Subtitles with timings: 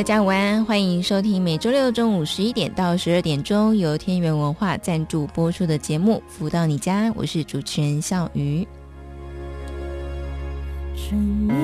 [0.00, 8.66] 大家午安，欢迎收听每周六中午十一点到十二点钟由天元文化赞助播出的节目《福到你家》，我是主持人笑鱼。
[10.96, 11.54] 春眠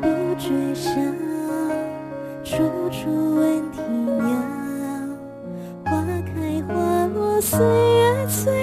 [0.00, 0.90] 不觉晓，
[2.42, 2.56] 处
[2.90, 4.36] 处闻啼鸟，
[5.84, 8.59] 花开花落，岁月催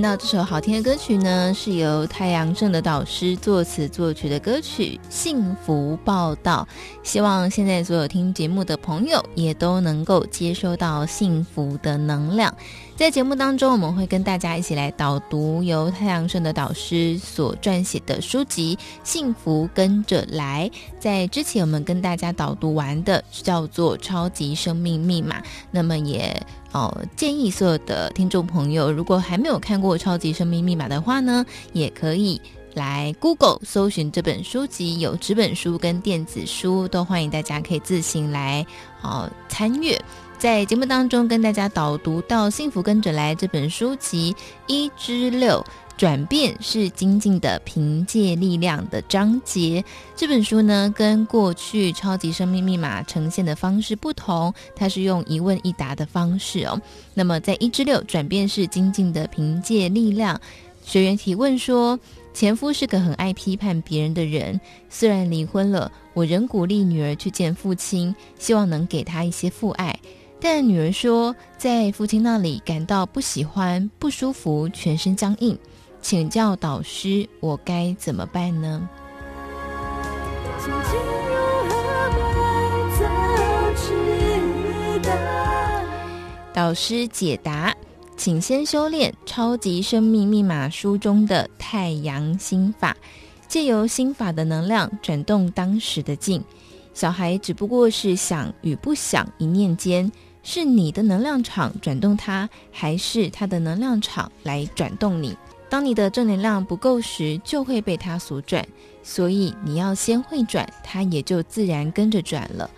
[0.00, 6.66] 到这首好听的歌曲呢，是由太阳盛的导师作词作曲的歌曲《幸福报道》。
[7.08, 12.54] 希望现在所有听节目的朋友也都能够接收到幸福的能量。
[12.96, 20.70] 在节目当中，我们会跟大家一起来导读由太阳盛的导师所撰写的书籍《幸福跟着来》。
[20.98, 25.40] 在之前，我们跟大家导读完的叫做《超级生命密码》，
[25.70, 26.40] 那么也。
[26.72, 32.40] 哦，建议所有的听众朋友，如果还没有看过《超级生命密码》的话呢，也可以
[32.74, 38.64] 来 Google 搜寻这本书籍，有纸本书跟电子书，都欢迎大家可以自行来
[39.02, 40.00] 哦参阅。
[40.38, 44.34] 在节目当中跟大家导读到《幸福跟着来》这本书籍
[44.66, 45.62] 一至六。
[46.00, 49.84] 转变是精进的凭借力量的章节。
[50.16, 56.80] 这本书呢，跟过去超级生命密码呈现的方式不同，它是用一问一答的方式哦。
[57.12, 60.40] 那么在一至六，转变是精进的凭借力量。
[60.82, 62.00] 学员提问说，
[62.32, 69.94] 前夫是个很爱批判别人的人，虽然离婚了，我仍鼓励女儿去见父亲，希望能给他一些父爱。
[70.40, 75.58] 但女儿说，在父亲那里感到不喜欢、不舒服，全身僵硬。
[76.02, 78.88] 请教导师，我该怎么办呢？
[86.52, 87.74] 导师解答，
[88.16, 92.96] 请先修炼《超级生命密码》书中的太阳心法，
[93.46, 96.42] 借由心法的能量转动当时的境。
[96.92, 100.10] 小孩只不过是想与不想一念间，
[100.42, 105.36] 是你的能量场转动他，还是他的能量场来转动你？
[105.70, 108.66] 当你的正能量不够时，就会被它所转，
[109.02, 112.68] 所以你要先会转，它也就自然跟着转了。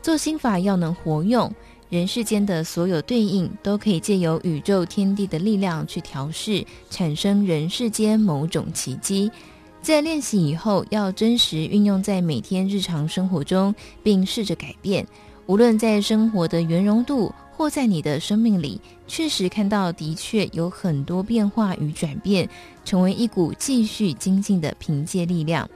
[0.00, 1.52] 做心法要能活用，
[1.90, 9.30] 人世间的所有对应都可以借由宇宙天地的力量去调试，产生人世间某种奇迹。
[9.82, 15.06] 在练习以后，要真实运用在每天日常生活中，并试着改变，
[15.46, 17.30] 无论在生活的圆融度。
[17.58, 22.48] 或在你的生命里，确实看到的确有很多变化与转变，
[22.84, 25.68] 成为一股继续精进的凭借力量。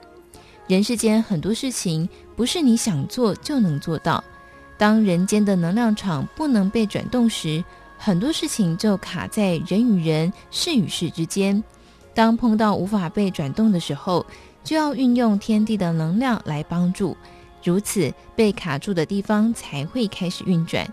[0.68, 4.22] 人世间很多事情不是你想做就能做到。
[4.78, 7.62] 当人间的能量场不能被转动时，
[7.98, 11.60] 很多事情就卡在人与人、事与事之间。
[12.14, 14.24] 当碰到无法被转动的时候，
[14.62, 17.16] 就要运用天地的能量来帮助，
[17.64, 20.86] 如此被卡住的地方才会开始运转。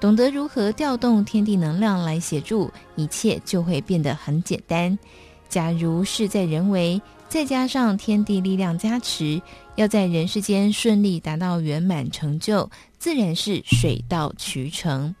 [0.00, 4.96] 懂得如何调动天地能量来协助一切就会变得很简单。
[5.48, 9.40] 假如事在人为再加上天地力量加持
[9.76, 12.68] 要在人世间顺利达到圆满成就
[12.98, 15.14] 自然是水到渠成。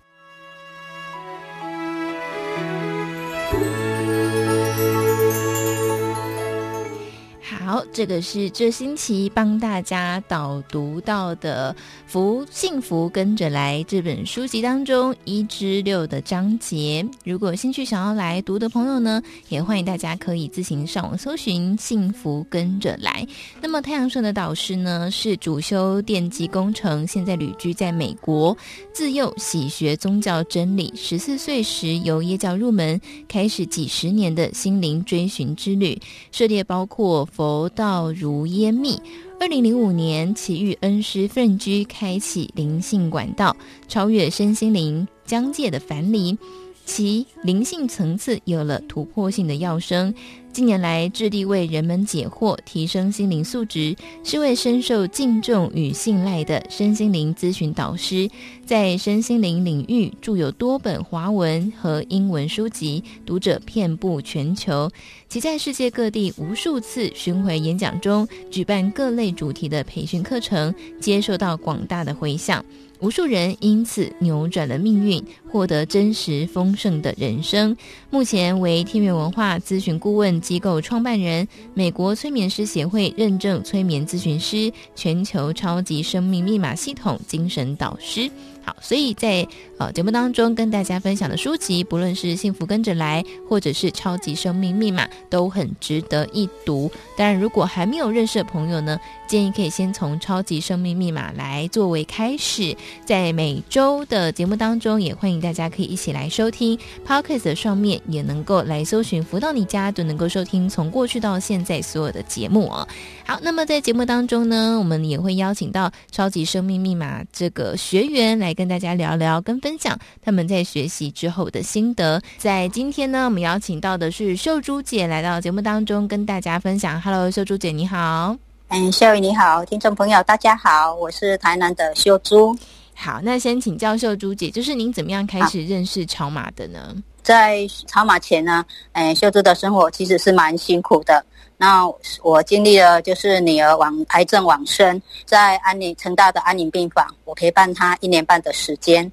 [7.64, 11.74] 好，这个是这星期帮大家导读到的
[12.06, 17.04] 《福幸福跟着来》这本书籍当中一至六的章节。
[17.24, 23.26] 如果兴趣想要来读的朋友呢，也欢迎大家可以自行上网搜寻“幸福跟着来”。
[23.62, 28.54] 那么太阳社的导师呢，是主修电机工程，现在旅居在美国，
[28.92, 30.92] 自幼喜学宗教真理。
[30.94, 35.98] 十四岁时由耶教入门，开始几十年的心灵追寻之旅，
[36.30, 37.53] 涉猎包括佛。
[37.54, 39.00] 佛道如烟密。
[39.38, 43.56] 二零零五年，启遇恩师奋居，开启灵性管道，
[43.86, 46.36] 超越身心灵疆界的樊篱，
[46.84, 50.14] 其灵性层次有了突破性的跃升。
[50.52, 58.30] 近年来，致力为人们解惑，提升心灵素质，是位深受敬重与信赖的身心灵咨询导师。
[58.64, 64.88] 在身心灵领域，著有多本华文和英文书籍，读者遍布全球。
[65.28, 72.64] 其在世界各地无数次巡回演讲中，举办各类主题的培训课程，接受到广大的回响。
[73.00, 77.76] 无数人因此扭转了命运，获得真实丰盛的人生。
[78.08, 88.30] 目前为天元文化咨询顾问机构创办人，美国催眠师协会认证催眠咨询师，全球超级生命密码系统精神导师。
[88.64, 89.46] 好，所以在
[89.78, 96.90] 呃节目当中跟大家分享的书籍，不论是《幸福跟着来》或者是《超级生命密码》，都很值得一读。
[97.14, 102.74] 当然，如果还没有认识的朋友呢，建议可以先从《超级生命密码》来作为开始。
[103.04, 106.78] 在每周的节目当中，也欢迎大家可以一起来收听。
[107.06, 112.88] Podcast 上面也能够来搜寻“福到你家”，都能够收听从过去到现在所有的节目哦。
[113.26, 118.53] 好，那么在节目当中呢，我们也会邀请到《超级生命密码》这个学员来。
[118.54, 122.22] 跟大家聊聊，跟分享他们在学习之后的心得。
[122.38, 127.00] 在今天呢，我们邀请到的是秀珠姐来到节目当中，跟大家分享。
[127.00, 128.36] Hello，秀珠姐，你好。
[128.68, 132.56] 嗯，秀宇你好，听众朋友大家好，我是台南的秀珠。
[132.94, 136.94] 好，那先请教秀珠姐，就是您怎么样开始认识超马的呢？
[137.22, 141.24] 在超马前呢，嗯，秀珠的生活其实是蛮辛苦的。
[141.64, 141.90] 那
[142.22, 149.10] 我经历了，就是女儿往癌症往生，在安宁成大的安宁病房，我陪伴她一年半的时间。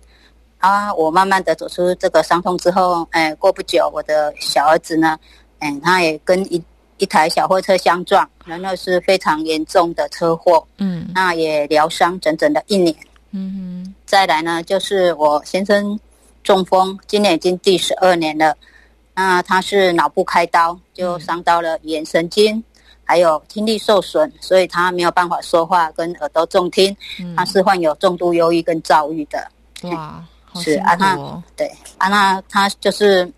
[0.57, 5.18] 啊，我慢慢的走出这个伤痛之后，哎，过不久，我的小儿子呢，
[5.59, 6.62] 哎，他也跟一
[6.98, 12.94] 一台小货车相撞，然后是非常严重的车祸，嗯，那也疗伤整整的一年，
[13.31, 13.95] 嗯哼。
[14.06, 15.98] 再来呢，就是我先生
[16.44, 18.53] 中风，今年已经第十二年了。
[19.13, 22.63] 那他是脑部开刀，就伤到了语言神经，嗯、
[23.03, 26.95] 还有听力受损，所以他没有办法说话，跟耳朵重听。
[27.19, 29.45] 嗯、他是患有重度忧郁跟躁郁的。
[29.83, 30.23] 哇，
[30.55, 33.29] 是啊，那对啊，那他就是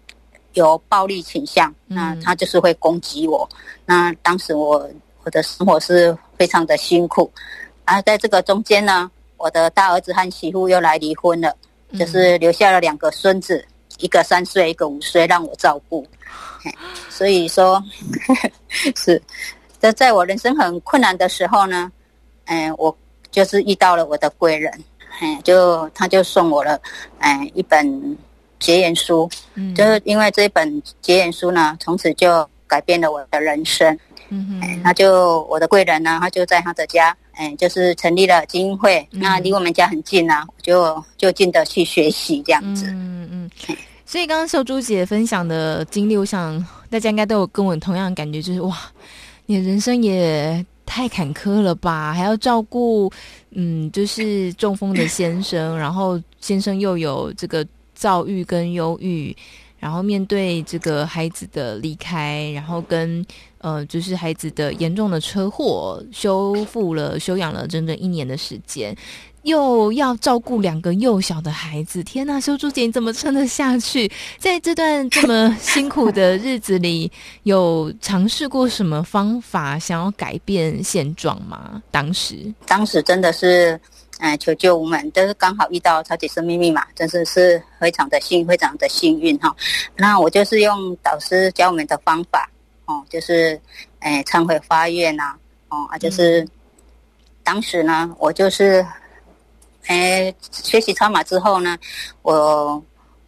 [0.53, 3.49] 有暴力倾向，嗯、那他就是会攻击我。
[3.85, 4.87] 那当时我
[5.23, 7.29] 我的生活是非常的辛苦。
[7.85, 11.53] 啊，在这个中间呢，我的大儿子和媳妇又来离婚了，
[11.89, 13.65] 嗯、就是留下了两个孙子。
[13.99, 16.05] 一个三岁，一个五岁，让我照顾。
[17.09, 17.73] 所以说，
[18.27, 18.51] 呵 呵
[18.95, 19.21] 是，
[19.79, 21.91] 在在我人生很困难的时候呢，
[22.45, 22.95] 嗯，我
[23.31, 24.71] 就是遇到了我的贵人，
[25.21, 26.79] 嗯，就他就送我了，
[27.19, 28.17] 嗯，一本
[28.59, 33.97] 结缘书，嗯，就是因为这一本结缘书呢，从此就改变了我的人生。
[34.29, 42.87] 嗯哼，那就我的贵人呢，他就在他的家，嗯，就是成立了基金会，嗯、那离我们家很近啊，就就近的去学习这样子。
[42.87, 43.51] 嗯嗯。
[43.69, 48.77] 嗯所以刚刚秀珠姐分享的经历，我想大家应该都有跟我同样的感觉，就是哇，
[49.47, 53.11] 你的人生也太坎坷了吧，还要照顾，
[53.51, 59.35] 嗯，就是中风的先生， 然后先生又有这个躁郁跟忧郁，
[59.79, 63.25] 然后面对这个孩子的离开，然后跟
[63.63, 68.93] 呃，就是孩子的严重的车祸，修复了、休养了整整一年的时间。
[69.43, 74.09] 又要照顾两个幼小的孩子，天呐，修珠姐你怎么撑得下去？
[74.37, 77.09] 在这段这么辛苦的日子里，
[77.43, 81.81] 有尝试过什么方法想要改变现状吗？
[81.89, 83.79] 当时，当时真的是，
[84.19, 89.53] 哎，求救无门，但是刚好遇到超级生命密码，真是是非常的幸，非常的幸运哈。
[89.97, 92.49] 那我就是用导师教我们的方法，
[92.85, 93.59] 哦，就是，
[93.99, 95.35] 哎，忏悔发愿呐，
[95.69, 96.49] 哦，啊，就是，嗯、
[97.43, 98.85] 当时呢，我就是。
[99.87, 101.77] 哎，学习超马之后呢，
[102.21, 102.81] 我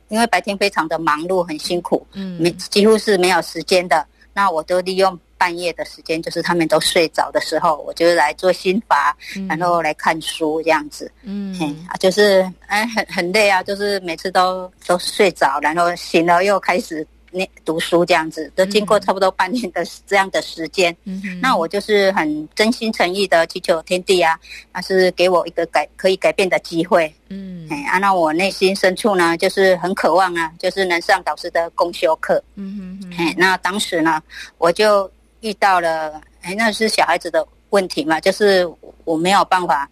[0.07, 4.07] 因为白天非常的忙碌，很辛苦，嗯，没几乎是没有时间的。
[4.33, 11.11] 那我都利用半夜的时间，就是他们都睡着的时候，我就来做心法，嗯、然后来看书这样子。
[11.23, 11.53] 嗯，
[11.89, 17.05] 啊，就是哎，很很累啊，就是每次都都睡着，然后醒了又开始
[17.35, 20.95] 念读书这样子，都经过差不多半年的这样的时间。
[21.41, 24.39] 那我就是很真心诚意的祈求天地啊，
[24.73, 27.13] 那是给我一个改可以改变的机会。
[27.29, 32.41] 嗯，哎啊，那我内心深处呢，就是很渴望啊，就是能上导师的公修课。
[32.55, 34.21] 嗯哼哼，哎，那当时呢，
[34.57, 35.11] 我就
[35.41, 38.67] 遇到了，哎，那是小孩子的问题嘛，就是
[39.03, 39.89] 我没有办法。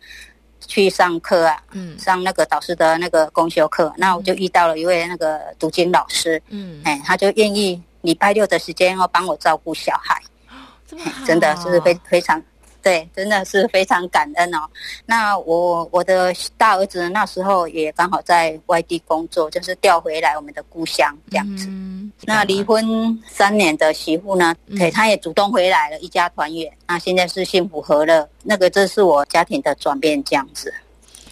[0.67, 10.21] 去上课啊，嗯，上那个导师的那个公修课，嗯，那我就遇到了一位那个读经老师，嗯，哎，他就愿意礼拜六的时间要帮我照顾小孩，
[10.87, 12.41] 这么好，真的是非非常。
[12.83, 14.59] 对，真的是非常感恩哦。
[15.05, 21.65] 那我我的大儿子那时候也刚好在外地工作，就是调回来我们的故乡这样子。
[21.69, 26.69] 嗯、那离婚三年的媳妇呢，对、嗯，他也主动回来了，一家团圆。
[26.85, 28.27] 那现在是幸福和乐。
[28.43, 30.73] 那个这是我家庭的转变这样子。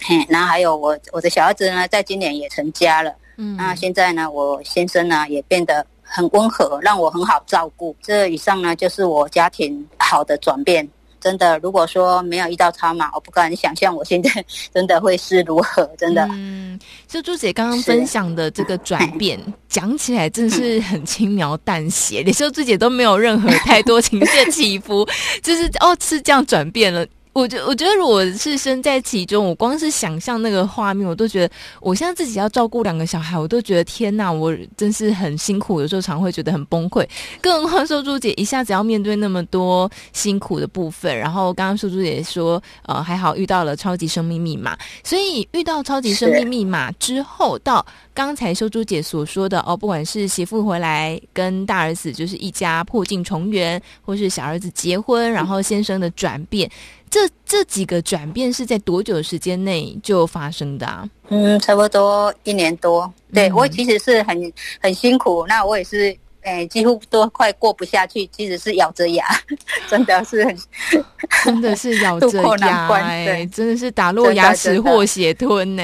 [0.00, 3.14] 嘿，那还有我我的小儿子呢，在今年也成家了。
[3.36, 7.94] 嗯，那现在呢，我先生呢也变得很温和，让我很好照顾。
[8.02, 10.88] 这以上呢，就是我家庭好的转变。
[11.22, 15.88] 真的，如果说没有遇到他嘛，我不敢想象我现在 真的会是如何。
[15.96, 19.38] 真的，嗯，就朱姐刚刚分享的这个转变，
[19.68, 25.08] 讲起来真是很轻描淡写，你说朱姐都没有任何太多情绪起伏，
[25.42, 27.06] 就是哦，是这样转变了。
[27.32, 37.08] 我觉我觉得，如果是身在其中，我光是想象那个画面，我都觉得，我现在自己要照顾两个小孩，我都觉得天哪，我真是很辛苦，有时候常会觉得很崩溃。
[37.40, 56.70] 更何况秀珠姐一下子要面对那么多辛苦的部分，然后刚刚秀珠姐说，呃，还好遇到了超级生命密码，所以遇到超级生命密码之后，到刚才秀珠姐所说的哦，不管是媳妇回来跟大儿子就是一家破镜重圆，或是小儿子结婚，然后先生的转变。
[57.12, 61.06] 这这几个转变是在多久时间内就发生的啊？
[61.28, 63.12] 嗯，差不多一年多。
[63.34, 64.50] 对、嗯、我其实是很
[64.80, 66.06] 很辛苦，那我也是，
[66.40, 69.26] 诶、欸，几乎都快过不下去，其实是咬着牙，
[69.90, 70.56] 真的是很，
[71.44, 75.82] 真的是咬着牙， 哎，真的是打落牙齿或血吞呢，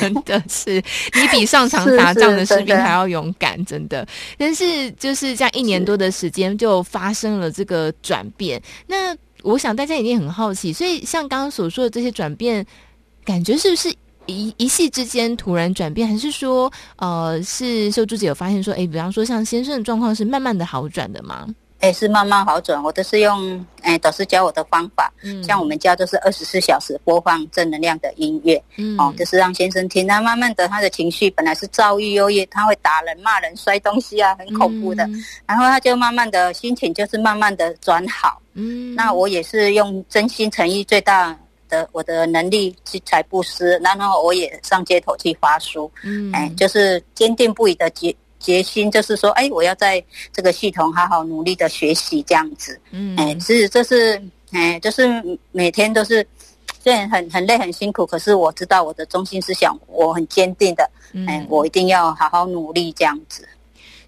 [0.00, 0.82] 真的是
[1.20, 4.08] 你比上场打仗的士兵还要勇敢，真的。
[4.38, 9.14] 但是就是这样一年多的时间就发生了这个转变，那。
[9.42, 12.64] 我想大家一定很好奇，所以像刚刚所说的这些转变，
[13.24, 13.92] 感觉是不是
[14.26, 21.46] 一一夕之间突然转变，还是说，呃，是秀珠姐有发现说，哎，比方说像先生的状况是慢慢的好转的吗？
[21.82, 38.40] 哎，是慢慢好转，我都是用哎导师教我的方法，嗯，像我们家都是二十四小时播放正能量的音乐，嗯，哦，就是让先生听，他慢慢的他的情绪本来是躁郁忧郁，他会打人骂人摔东西啊，很恐怖的，嗯，然后他就慢慢的心情就是慢慢的转好。
[38.54, 41.36] 嗯，那我也是用真心诚意最大
[41.68, 54.20] 的我的能力去才布施，然后我也上街头去发书，嗯，哎，就是坚定不移的决决心，就是说，哎，我要在这个系统好好努力的学习这样子，嗯，哎，是这是，
[54.50, 55.08] 哎，就是
[55.52, 56.26] 每天都是
[56.82, 60.90] 虽然很很累很辛苦，可是我知道我的中心思想，我很坚定的，
[61.26, 63.48] 哎，我一定要好好努力这样子。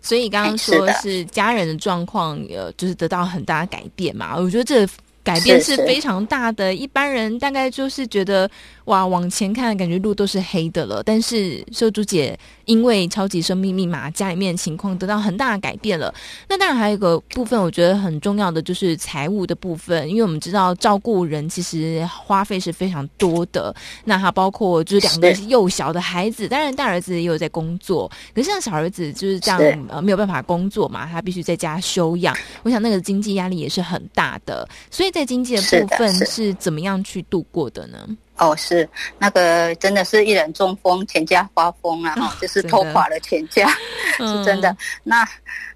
[0.02, 4.36] 所以刚刚说是家人的状况，呃，就是得到很大的改变嘛。
[4.36, 4.86] 我觉得这
[5.22, 8.50] 改变是非常大的，一般人大概就是觉得。
[8.86, 11.02] 哇，往前看感觉路都是黑的了。
[11.02, 16.12] 但是秀珠姐因为超级生命密码，家里面情况得到很大的改变了。
[16.48, 23.74] 那当然还有一个部分，我觉得很重要的就是财务的部分，因为我们知道照顾人其实花费是非常多的。
[24.04, 32.36] 那还包括就是两个幼小的孩子，当然大儿子也有在工作，可是像小儿子就是这样呃没有办法工作嘛，他必须在家休养。
[32.62, 34.68] 我想那个经济压力也是很大的。
[34.90, 37.98] 所以在经济的部分是怎么样去度过的呢？
[38.36, 38.88] 哦，是
[39.18, 42.14] 那个，真的是一人中风，全家发疯啊！
[42.14, 43.68] 哈、哦，就是拖垮了全家，
[44.18, 44.70] 真是真的。
[44.70, 45.28] 嗯、那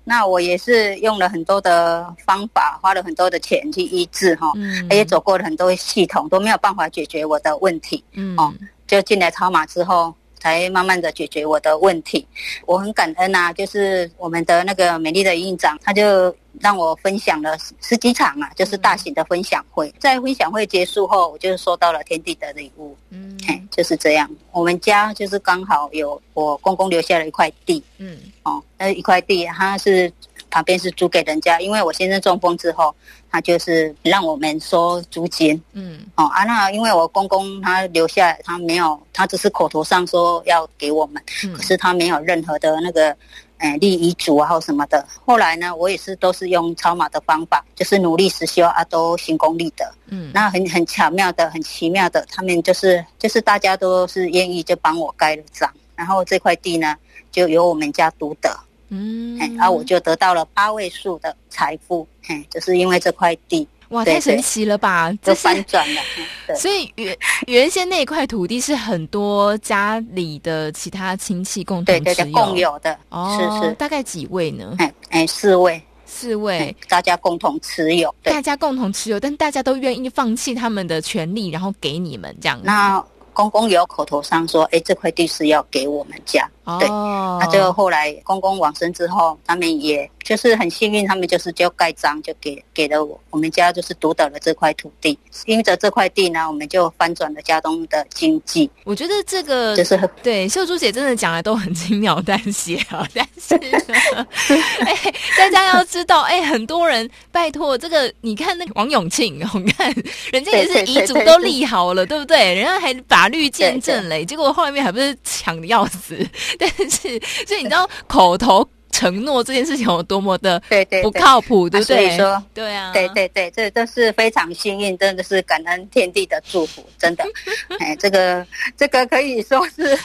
[0.05, 8.05] 那我也是用了很多的方法，花了很多的钱去医治哈，嗯，也走过了很多系统，都没有办法解决我的问题。
[8.13, 8.53] 嗯，哦，
[8.87, 10.15] 就进来超马之后。
[10.39, 12.27] 才慢慢的解决我的问题，
[12.67, 13.53] 我很感恩啊！
[13.53, 19.93] 就是我们的那个美丽的院长，他就让我分享了十几场啊，就是大型的分享会。
[19.99, 23.39] 在分享会结束后，我就收到了天地的礼物，嗯，
[23.71, 24.31] 就是这样。
[24.53, 30.13] 我们家就是刚好有我公公留下了一块地，嗯，哦，那一块地，他是。
[30.51, 32.95] 旁边是租给人家，因为我先生中风之后，
[33.31, 35.61] 他就是让我们收租金。
[35.73, 43.17] 嗯，哦啊，那因为我公公他留下来，他没有，他只是口头上说要给我们，嗯、可是他没有任何的那个，
[43.59, 45.05] 呃，立遗嘱啊或什么的。
[45.25, 49.85] 后来呢，我也是都是用超马的方法，就是努力实修啊，都行功立德。
[50.07, 56.97] 嗯，那很很巧妙的，很奇妙的，他们就是就是大家都是愿意就帮我盖了章，然后这块地呢
[57.31, 58.59] 就由我们家独得。
[58.91, 63.67] 嗯，然后我就得到了八位数的财富，嘿，就是因为这块地。
[63.89, 65.11] 哇，太神奇了吧！
[65.23, 66.01] 这翻转了。
[66.47, 67.17] 对，所以原
[67.47, 71.99] 原先那块土地是很多家里的其他亲戚共同
[72.33, 72.95] 共有的。
[73.09, 74.75] 哦，是是，大概几位呢？
[74.79, 78.15] 哎哎，四位，四位，大家共同持有。
[78.23, 82.61] 大家共同持有，但大家都愿意放弃他们的权利，然后给你们这样。
[82.63, 83.03] 那
[83.33, 86.47] 公公有口头上说：“哎，这块地是要给我们家。”
[86.79, 90.11] 对，那就后来公公往生之后，他们也。
[90.25, 95.19] 就是很幸运，他们就是就盖章，就给给了我，我们家就是独得了这块土地。
[95.47, 98.71] 因着这块地呢，我们就翻转了家中的经济。
[98.85, 103.55] 我觉得这个就是对秀珠姐真的讲的都很轻描淡写啊，但是
[104.85, 109.91] 哎、欸，大家要知道，哎、欸，很多人拜托这个，你看那个王永庆，我看
[110.31, 112.53] 人家也是遗嘱都立好了，对不对？
[112.53, 116.19] 人家还法律见证嘞，结果后面还不是抢的要死。
[116.77, 118.69] 但是，所以你知道口头。
[118.91, 121.97] 承诺这件事情有多么的对对不靠谱，对不对？
[121.97, 127.23] 所以说，对啊，对对对，这都是非常幸运，真的是感恩天地的祝福，真的。
[127.79, 128.45] 哎，这个
[128.79, 129.97] 这个可以说是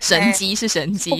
[0.00, 1.10] 神机，是神机。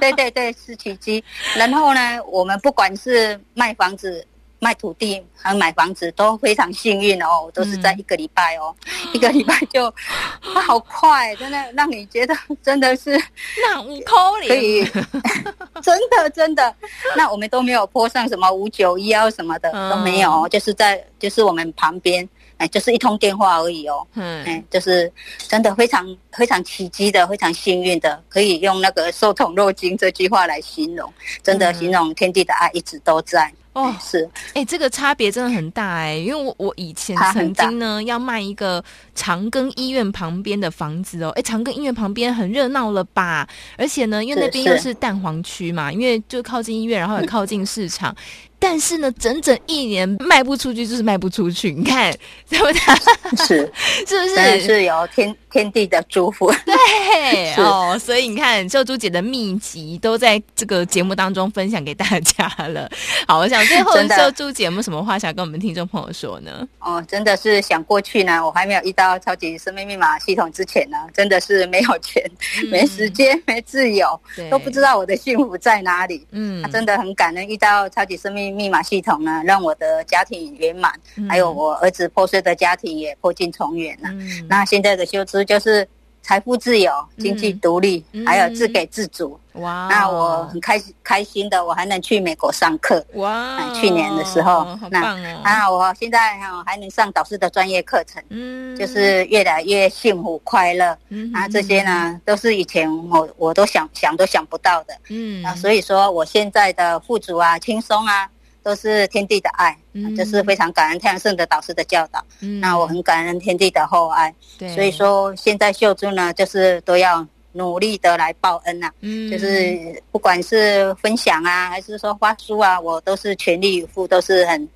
[0.00, 1.22] 对对对是奇迹。
[1.54, 4.26] 然后呢，我们不管是卖房子。
[4.58, 9.92] 卖土地和买房子都非常幸运哦，都是在一个礼拜哦，嗯、一个礼拜就，
[10.42, 13.20] 它好快，真的让你觉得真的是
[13.62, 14.14] 那五扣
[14.46, 14.84] 可以，
[15.82, 16.74] 真的真的，
[17.16, 33.52] 那我们都没有泼上什么五九一啊什么的、嗯、都没有，就是在就是我们旁边，哎，就是一通电话而已哦，嗯，哎，就是真的非常非常奇迹的，非常幸运的，可以用那个受宠若惊这句话来形容，真的形容天地的爱一直都在。
[33.74, 38.82] 哦，是，哎、欸，这个差别真的很大哎、欸，因为我我以前曾经呢要卖一个
[39.14, 43.46] 长庚医院旁边的房子哦，哎、欸，长庚医院旁边很热闹了吧？
[43.76, 48.10] 而且呢，因为那边又是蛋黄区嘛，因为就靠近医院，然后也靠近市场。
[48.12, 48.24] 嗯
[48.60, 51.70] 但是呢，整整一年卖不出去，就是卖不出去。
[51.74, 52.10] 你看，
[52.48, 53.44] 对不对？
[53.44, 53.72] 是，
[54.08, 54.60] 是不是？
[54.62, 56.52] 是有天天地的祝福。
[56.66, 62.90] 对 哦，所以你看，秀珠姐的秘籍都在这个节目当中分享给大家了。
[63.28, 66.66] 好，我想最后秀珠姐有没有什么话想跟我们听众朋友说呢？
[66.80, 72.20] 哦，真的是想过去呢，我还没有遇到超级生命密码系统之前呢，真的是没有钱、
[72.64, 76.26] 嗯、 没时间、没自由，都不知道我的幸福在哪里。
[76.32, 78.54] 嗯，真的很感恩遇到超级生命。
[78.54, 84.08] 密码系统呢，让我的家庭圆满，嗯、还有我儿子破碎的家庭也破镜重圆了。
[84.10, 85.86] 嗯、那现在的秀珠就是
[86.22, 89.38] 财富自由、经济独立，嗯、还有自给自足。
[89.54, 89.86] 哇！
[89.88, 93.04] 那我很开心开心的，我还能去美国上课。
[93.14, 93.72] 哇！
[93.72, 94.66] 去年的时候！
[94.90, 100.98] 那啊，我现在哈还能上导师的专业课程，嗯，就是越来越幸福快乐。
[101.10, 104.94] 嗯，啊，这些呢都是以前我我都想想都想不到的。
[105.10, 108.28] 嗯，啊，所以说我现在的富足啊，轻松啊。
[108.64, 112.24] 都是天地的爱，嗯，就是非常感恩太阳圣的导师的教导。
[112.40, 114.34] 嗯，那我很感恩天地的厚爱。
[114.58, 118.90] 对，所以说现在秀珠呢，就是都要努力的来报恩呐。
[119.00, 124.68] 嗯，就是不管是分享啊，还是说发书啊，我都是全力以赴，都是很、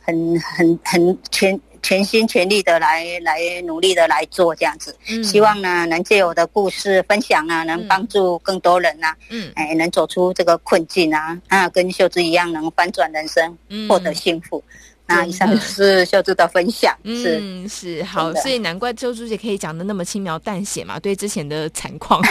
[0.00, 1.60] 很、很、很全。
[1.82, 14.62] 全心全力的来来努力的来做这样子，嗯、希望呢能借我的故事分享啊，能帮助更多人呐、啊，嗯，哎，能走出这个困境啊，啊，跟秀芝一样能翻转人生，获得幸福。
[14.66, 14.72] 嗯
[15.14, 20.98] 那以上就是秀珠的分享，嗯是好，所以难怪秀珠姐可以讲的那么轻描淡写嘛。
[20.98, 22.22] 对之前的惨况，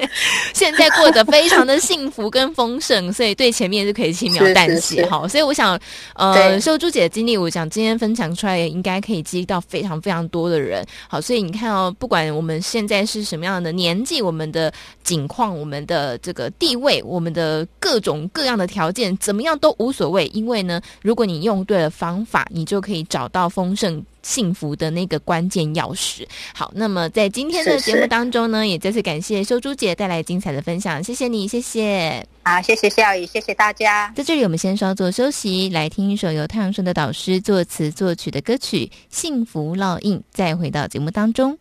[0.52, 5.26] 现在过得非常的幸福跟丰盛，所以对前面是可以轻描淡写哈。
[5.28, 5.78] 所以我想，
[6.14, 10.84] 呃，秀珠姐的经历，我想今天分享出来，也应该可以激励到非常非常多的人。
[11.08, 14.72] 好，所以你看哦，不管我们现在是什么样的年纪，我们的
[15.02, 26.26] 境况，我们的这个地位，我们的各种各样的条件，怎么样都无所谓，因为呢，如果你用对了方法，你就可以找到丰盛幸福的那个关键钥匙。
[26.52, 32.26] 好，那么在今天的节目当中呢，是是也再次感谢修珠姐带来精彩的分享，谢谢你，谢谢。
[32.42, 34.12] 好，谢谢笑宇，谢谢大家。
[34.16, 41.56] 在这里，我们先稍作休息，来听一首由太阳盛德导师作词作曲的歌曲《幸福烙印》，再回到节目当中。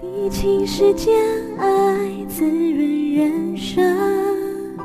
[0.00, 1.14] 天地情世间，
[1.58, 1.66] 爱
[2.28, 4.76] 滋润人生，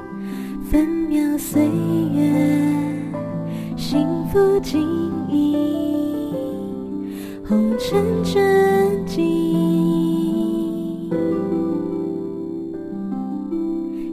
[0.70, 2.67] 分秒岁月。
[4.38, 4.80] 不经
[5.32, 5.58] 意，
[7.48, 9.24] 红尘真迹，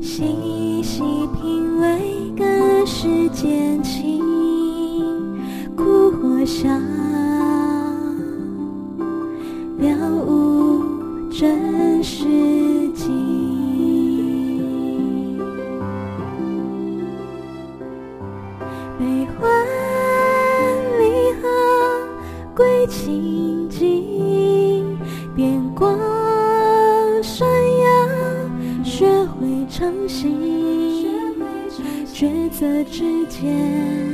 [0.00, 1.02] 细细
[1.34, 2.42] 品味，隔
[2.86, 3.82] 世间
[32.54, 34.13] 色之间，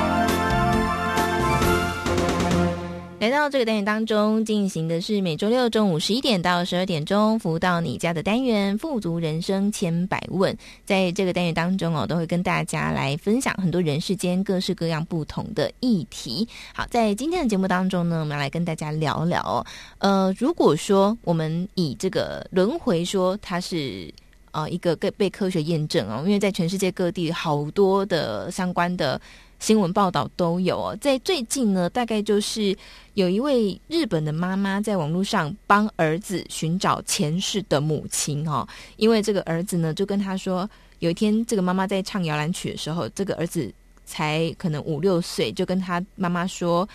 [3.21, 10.57] 来到这个单元当中，进行的是每周六中午十一点到十二点钟，服务到你家的单元“富足人生千百问”。
[10.85, 16.47] 在这个单元当中哦，都会跟大家来分享很多人世间各式各样不同的议题。
[16.73, 19.63] 好，在今天的节目当中呢，我们要来跟大家聊聊哦。
[19.99, 24.11] 呃，如果说我们以这个轮回说它是
[24.49, 29.21] 呃一个被被科学验证哦，因为在全世界各地好多的相关的。
[29.61, 32.75] 新闻报道都有哦，在最近呢，大概就是
[33.13, 43.71] 有一位日本的妈妈在网络上帮儿子寻找前世的母亲哦，因为这个儿子呢就跟他说，有一天这个妈妈在唱摇篮曲的时候，这个儿子
[44.03, 46.89] 才可能五六岁，就跟他妈妈说。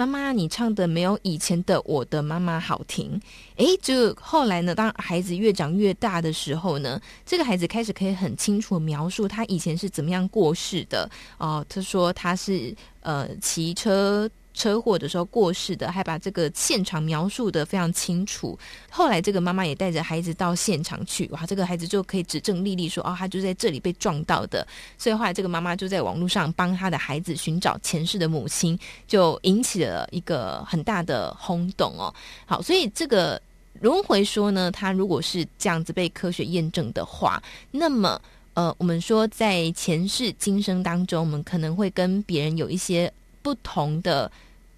[0.00, 3.20] 妈妈，你唱的没有以前的我的妈妈好听。
[3.56, 11.10] 诶，就后来呢，当孩子越长越大的时候呢，这个孩子开始可以很清楚描述他以前是怎么样过世的。
[11.36, 14.30] 哦，他说他是呃骑车。
[14.60, 18.58] 车祸的时候过世的，还把这个现场描述得非常清楚。
[18.90, 24.66] 后来这个妈妈也带着孩子到现场去，哇，这个孩子就可以指证丽丽说，哦，他就在这里被撞到的。
[24.98, 32.12] 所以后来这个妈妈就在网络上帮他的孩子寻找前世的母亲，就引起了一个很大的轰动哦。
[32.44, 33.40] 好，所以这个
[33.80, 38.20] 轮回说呢，他如果是这样子被科学验证的话，那么
[38.52, 43.10] 呃，我们说在前世今生当中，我们可能会跟别人有一些。
[43.42, 44.30] 不同的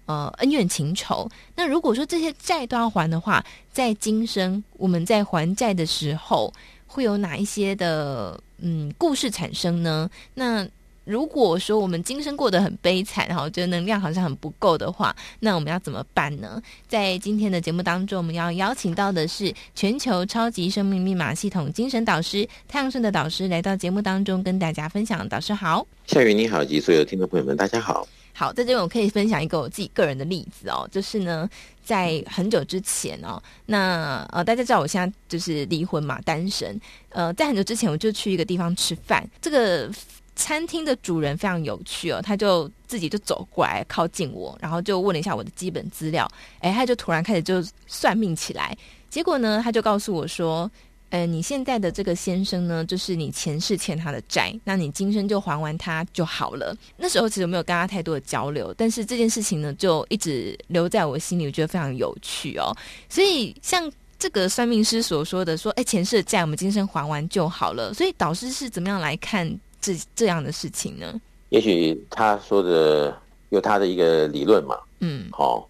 [0.05, 6.53] 呃恩怨情仇，那如果说这些债都要还的话，在今生我们在还债的时候，
[6.87, 10.09] 会有哪一些的嗯故事产生呢？
[10.33, 10.67] 那
[11.05, 16.61] 如果说我们今生过得很悲惨，然后觉得能量好像很不够的话，那我们要怎么办呢？
[16.87, 25.27] 在今天的节目当中，我们要邀请到的是全球超级生命密码系统精神导师太阳盛德导师来到节目当中跟大家分享。
[25.27, 28.07] 导师好，夏雨你好，及所有听众朋友们，大家好。
[28.35, 31.47] 好，在这边我可以分享一个我自己个人的例子哦，就是呢，
[31.85, 36.79] 在很久之前哦，那呃，大家知道我现在就是离婚嘛，单身。
[37.09, 39.87] 呃，在很久之前，我就去一个地方吃饭，这个
[40.35, 46.27] 餐厅的主人非常有趣哦，他就自己就走过来靠近我，然后就问了一下我的基本资料，
[46.59, 48.75] 哎，他就突然开始就算命起来，
[49.09, 50.69] 结果呢，他就告诉我说。
[51.13, 56.75] 呃，你现在的这个先生呢，就是你前世欠他的债，那你今生就还完他就好了。
[56.97, 62.75] 那时候其实我没有跟他太多的交流，但是这件事情呢，就一直留在我心里，我觉得非常有趣哦。
[63.07, 67.93] 所以像这个算命师所说的，说，哎，前世的债我们今生还完就好了。
[67.93, 69.47] 所以导师是怎么样来看
[69.79, 71.21] 这这样的事情呢？
[71.49, 73.15] 也许他说的
[73.49, 75.65] 有他的一个理论嘛，嗯，好、哦，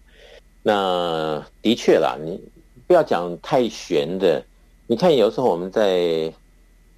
[0.62, 2.40] 那的确啦，你
[2.86, 4.42] 不要讲太玄的。
[4.86, 6.30] 你看，有时候我们在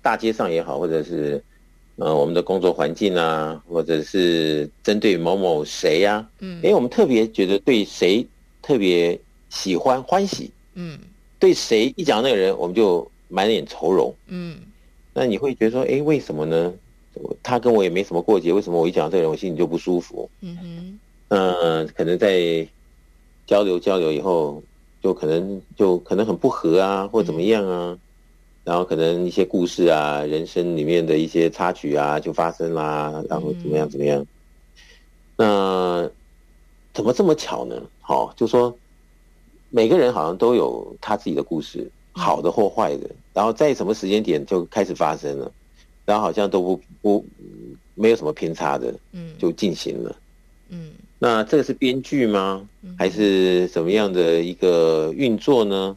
[0.03, 1.41] 大街上也好，或者是
[1.95, 8.27] 呃我们的工作环境啊，或者是针对某某谁呀、啊，嗯，因为我们特别觉得对谁
[8.61, 9.17] 特别
[9.51, 10.99] 喜欢欢喜，嗯，
[11.39, 14.59] 对谁一讲那个人，我们就满脸愁容，嗯，
[15.15, 16.75] 那你会觉得说，哎，为什么呢？
[17.41, 20.29] 他跟我也没什么过节，为什么我一讲这个人，我心里就不舒服？
[20.41, 22.67] 嗯哼，嗯、呃，可能在
[23.47, 24.61] 交流交流以后。
[25.03, 27.99] 就可能就可能很不合啊，或怎么样啊，嗯、
[28.65, 34.27] 然后可能一些故事啊，人生里面的一些插曲啊，就发生啦，然后怎么样怎么样？
[35.37, 36.11] 嗯、那
[36.93, 37.81] 怎么这么巧呢？
[38.01, 38.75] 好，就说
[39.71, 45.53] 每个人好像都有他自己的故事，好的或坏的，然后在什么时间点就开始发生了。
[46.07, 47.27] 然后好像都不不
[47.97, 50.17] 没有什么偏差的，嗯，就进行了，
[50.69, 52.69] 嗯，那这个是编剧吗？
[52.99, 55.97] 还是怎么样的一个运作呢？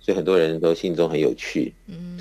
[0.00, 2.18] 所以很多人都心中很有趣，嗯。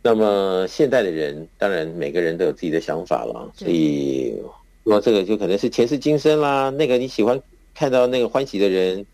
[0.00, 4.32] 那么现代的人，当然每个人都有自己的想法了，所以
[4.84, 6.70] 说这个就可能是前世今生啦。
[6.70, 7.38] 那个你喜欢
[7.74, 9.04] 看到那个欢喜的人，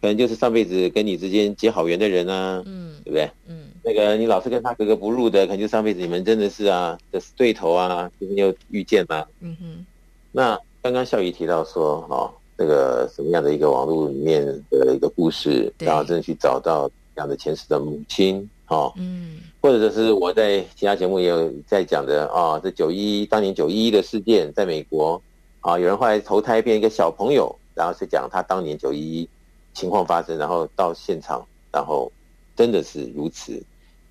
[0.00, 3.30] 可能就是上辈子跟你之间结好缘的人啊，嗯，对不对？
[3.46, 9.28] 嗯，那个你老是跟他格格不入的，可能就上辈子你们真的是啊，这是对头啊，今天又遇见了。
[9.40, 9.86] 嗯哼。
[10.32, 18.48] 那刚刚孝仪提到说，哦，这个什么样的一个网络里面的一个故事，然后真的去找到这样的前世的母亲。
[18.66, 25.22] 哦，嗯，或者是我在其他节目也有在讲的啊，这九一当年九一一的事件，在美国
[25.60, 29.28] 啊，有人后来投胎变一个小朋友，然后是讲他当年九一一
[29.74, 32.10] 情况发生，然后到现场，然后
[32.56, 33.62] 真的是如此，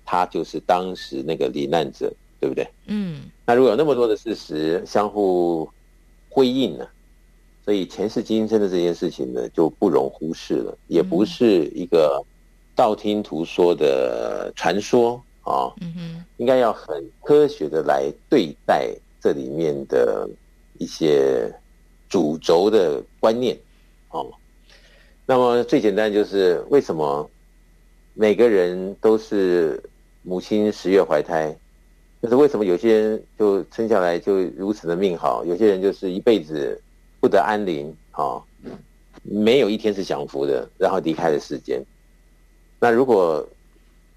[0.06, 2.66] 他就是当时那个罹难者，对不对？
[2.86, 5.68] 嗯，那如果有那么多的事实相互
[6.32, 6.88] 辉映呢，
[7.64, 12.24] 所以前世今生的这件事情呢，就不容忽视了，也不是一个。
[12.74, 18.90] 道听途说的传说啊，嗯哼，应该要很科学的来对待
[19.20, 20.26] 这里面的
[20.78, 21.54] 一些
[22.08, 23.54] 主轴的观念
[24.08, 24.26] 哦。
[25.26, 27.30] 那么最简单就是为什么
[28.14, 29.80] 每个人都是
[30.22, 31.54] 母亲十月怀胎？
[32.22, 36.80] 就是为什么有些人就生下来就如此的命好，有些人就是一辈子
[37.18, 38.40] 不得安宁啊，
[39.24, 41.84] 没有一天是享福的，然后离开了世间。
[42.78, 43.44] 那如果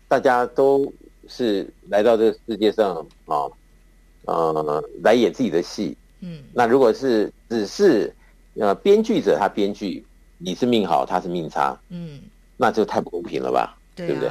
[0.08, 0.92] 大家都
[1.28, 3.50] 是来到这个世界上啊，
[4.26, 8.14] 呃，来演自己的戏，嗯，那如果是只是
[8.54, 10.06] 呃编剧者他编剧，
[10.38, 12.22] 你是命好，他是命差，嗯，
[12.56, 14.30] 那就太不公平了吧，对，不对？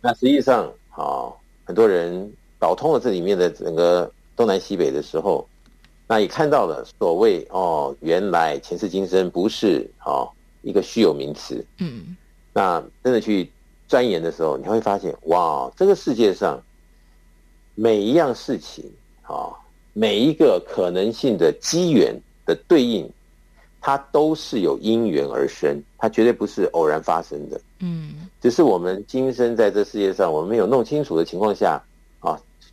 [0.00, 1.28] 那实际上啊，
[1.64, 5.46] 很多人搞通了这里面的整个东南西北的时候，
[6.06, 10.28] 那也看到了所谓哦，原来前世今生不是哦
[10.62, 12.16] 一个虚有名词，嗯。
[12.52, 13.50] 那真的去
[13.86, 16.58] 钻研的时候，你会发现，哇，这个世界上
[17.74, 18.90] 每一样事情
[19.20, 19.52] 啊，
[19.92, 23.06] 每一个可能性的机缘的对应，
[23.78, 27.60] 它都是有因缘而生，它绝对不是偶然发生的。
[27.80, 31.84] 嗯，只是我们今生在这世界上，我们没有弄清楚的情况下，啊，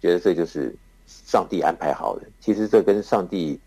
[0.03, 0.75] 觉得这就是
[1.07, 2.23] 上帝安排好的。
[2.41, 3.57] 其实这跟上帝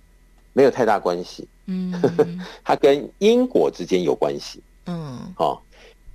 [0.52, 1.48] 没有太大关系。
[1.64, 1.90] 嗯，
[2.62, 4.62] 它跟因果之间有关系。
[4.84, 5.62] 嗯，好。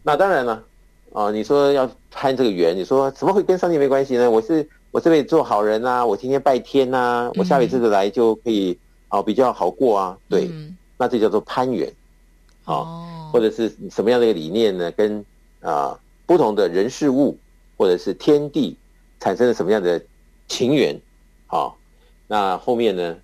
[0.04, 0.64] 那当然了，
[1.12, 4.30] 啊，你说要攀这个缘，你说怎么会跟上帝没关系呢？
[4.30, 10.18] 我是我这辈子做好人啊，我天天拜天呐、啊，我下辈子的来就可以啊比较好过啊。
[10.30, 11.92] 对，嗯、那这叫做攀缘，
[12.66, 14.92] 啊，哦、或者是什么样的一个理念呢？
[14.92, 15.26] 跟
[15.62, 17.36] 啊不同的人事物
[17.76, 18.78] 或者是天地
[19.20, 20.02] 产生了什么样的
[20.52, 21.00] 情缘，
[21.48, 21.72] 啊，
[22.28, 23.18] 那后面呢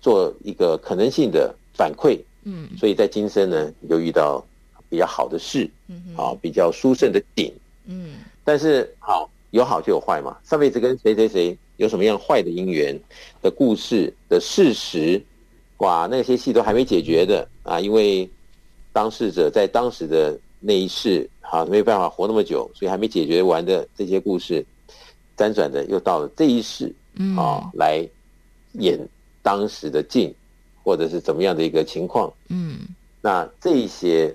[0.00, 4.44] 做一个可能性的反馈，嗯，所以在今生呢你就遇到。
[4.92, 7.50] 比较好的事，嗯，好，比较殊胜的景，
[7.86, 10.36] 嗯，但是好有好就有坏嘛。
[10.44, 12.94] 上辈子跟谁谁谁有什么样坏的因缘
[13.40, 15.18] 的故事的事实，
[15.78, 18.28] 哇，那些戏都还没解决的啊，因为
[18.92, 24.62] 当事者在当时的那一世，好没有办法活那么久，所以还没解决完的这些故事，
[25.42, 28.06] 辗转的又到了这一世，嗯，啊，来
[28.74, 28.98] 演
[29.42, 30.32] 当时的境，
[30.84, 32.80] 或者是怎么样的一个情况，嗯，
[33.20, 34.32] 那这一些。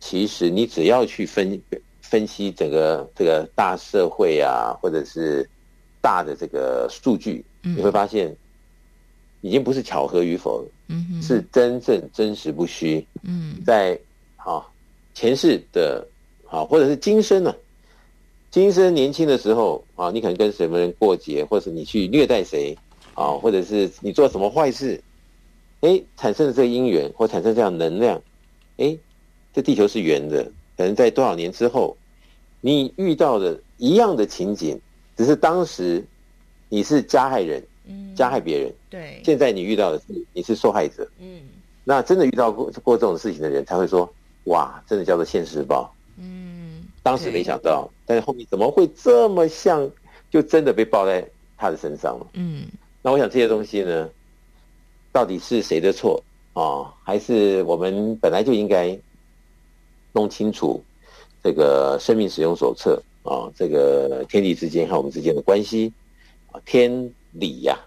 [0.00, 1.60] 其实你只要去分
[2.00, 5.44] 分析整个这个大社会啊，或者是
[6.00, 8.32] 大的这个数据，你会发现，
[9.40, 13.04] 已经不是巧合与否，嗯，是真正真实不虚。
[13.24, 13.98] 嗯，在
[14.36, 14.64] 啊
[15.14, 16.06] 前世的，
[16.48, 17.52] 啊或者是今生呢，
[18.58, 22.76] 今生年轻的时候啊，你可能跟什么人过节，或是你去虐待谁
[23.14, 25.00] 啊，或者是你做什么坏事，
[25.82, 28.20] 哎，产生了这个因缘或产生这样能量，
[28.78, 28.98] 哎。
[29.52, 30.44] 这地球是圆的，
[30.76, 31.96] 可能在多少年之后，
[32.60, 34.78] 你遇到的一样的情景，
[35.16, 36.04] 只是当时
[36.68, 41.40] 你是加害人，嗯，加害别人，对，现在你遇到的是你是受害者，嗯，
[41.82, 44.08] 那真的遇到过过这种事情的人才会说，
[44.44, 45.97] 哇，真的叫做现世报，嗯，
[47.08, 49.90] 当时没想到，但是后面怎么会这么像，
[50.30, 52.66] 就真的被报在他的身上了，嗯，
[53.00, 54.10] 那我想这些东西呢，
[55.10, 56.92] 到底是谁的错啊，哦？
[57.02, 58.98] 还是我们本来就应该？
[60.12, 60.82] 弄清楚
[61.44, 65.92] 这个生命使用手册啊，这个天地之间和我们之间的关系
[66.50, 66.90] 啊，天
[67.32, 67.78] 理呀，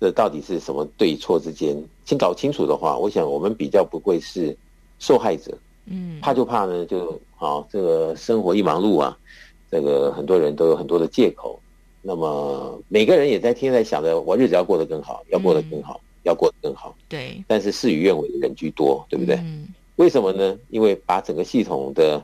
[0.00, 1.76] 这到底是什么对错之间？
[2.06, 4.56] 先搞清楚的话，我想我们比较不会是
[4.98, 5.56] 受害者。
[5.86, 9.16] 嗯，怕就怕呢，就啊，这个生活一忙碌啊，
[9.70, 11.58] 这个很多人都有很多的借口
[12.04, 16.96] 那么每个人也在天天在想着，我日子要过得更好，要过得更好，嗯、要过得更好。
[17.08, 17.42] 对。
[17.46, 19.36] 但是事与愿违的人居多，对不对？
[19.36, 19.68] 嗯。
[19.96, 20.58] 为什么呢？
[20.70, 22.20] 因为把整个系统的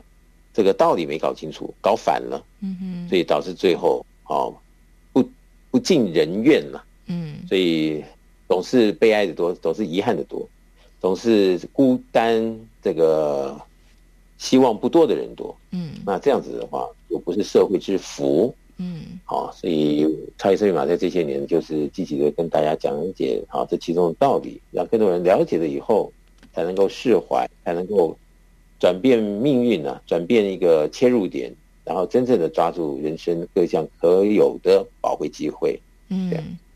[0.53, 2.43] 这个道理没搞清楚，搞反了。
[2.59, 3.09] 嗯哼。
[3.09, 4.53] 所以导致最后哦，
[5.13, 5.23] 不
[5.71, 6.83] 不尽人愿了。
[7.07, 7.37] 嗯。
[7.47, 8.03] 所以
[8.49, 10.45] 总是悲哀的多，总是遗憾的多，
[10.99, 13.59] 总是孤单这个
[14.37, 15.55] 希望不多的人多。
[15.71, 15.91] 嗯。
[16.05, 18.53] 那这样子的话，又不是社会之福。
[18.81, 26.09] 嗯，好，所以超级生命码在这些年就是积极的跟大家讲解，好，这其中的道理，让更多人了解了以后，
[26.53, 28.17] 才能够释怀，才能够
[28.79, 35.77] 转变命运呢、啊，转变一个切入点，然后真正的抓住人生各项可有的宝贵机会。
[36.07, 36.31] 嗯。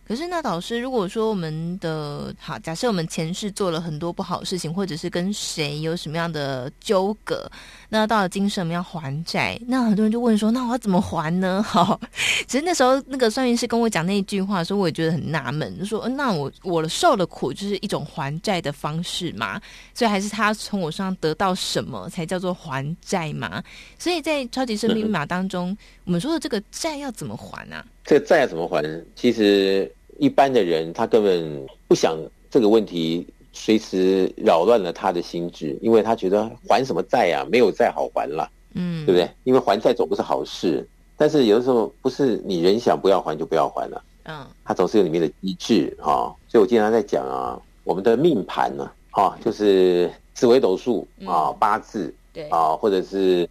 [0.05, 7.49] 可是，那导师，如果说我们的好，假设我们前世做了很多不好的事情，或者是跟谁有什么样的纠葛，
[7.93, 11.61] 那到了今生我们要还债，那很多人就问说，那我要怎么还呢？
[11.61, 12.01] 好，
[12.47, 19.61] 其实那时候那个算命师跟我讲那一句话的时候，我也觉得很纳闷，就说，那我我受了苦，就是一种还债的方式嘛？
[19.93, 23.63] 所以还是他从我身上得到什么才叫做还债嘛？
[23.99, 27.85] 所以在超级生命密码当中，我们说的这个债要怎么还啊？
[28.05, 28.83] 这个债要怎么还？
[29.15, 32.17] 其实一般的人他根本不想
[32.49, 37.47] 这个问题，随时扰乱了他的心智，因为他觉得还什么债啊？
[37.49, 39.29] 没有债好还了，嗯，对不对？
[39.45, 40.85] 因为还债总不是好事，
[41.15, 46.35] 但是有的时候不是你人想不要还就不要还了，嗯，它总是有里面的机制哈、哦。
[46.49, 53.47] 所以我经常在讲啊，我们的命盘呢，哈，就是紫微斗数啊、八字，对啊，或者是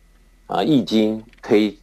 [0.47, 1.75] 啊易经推。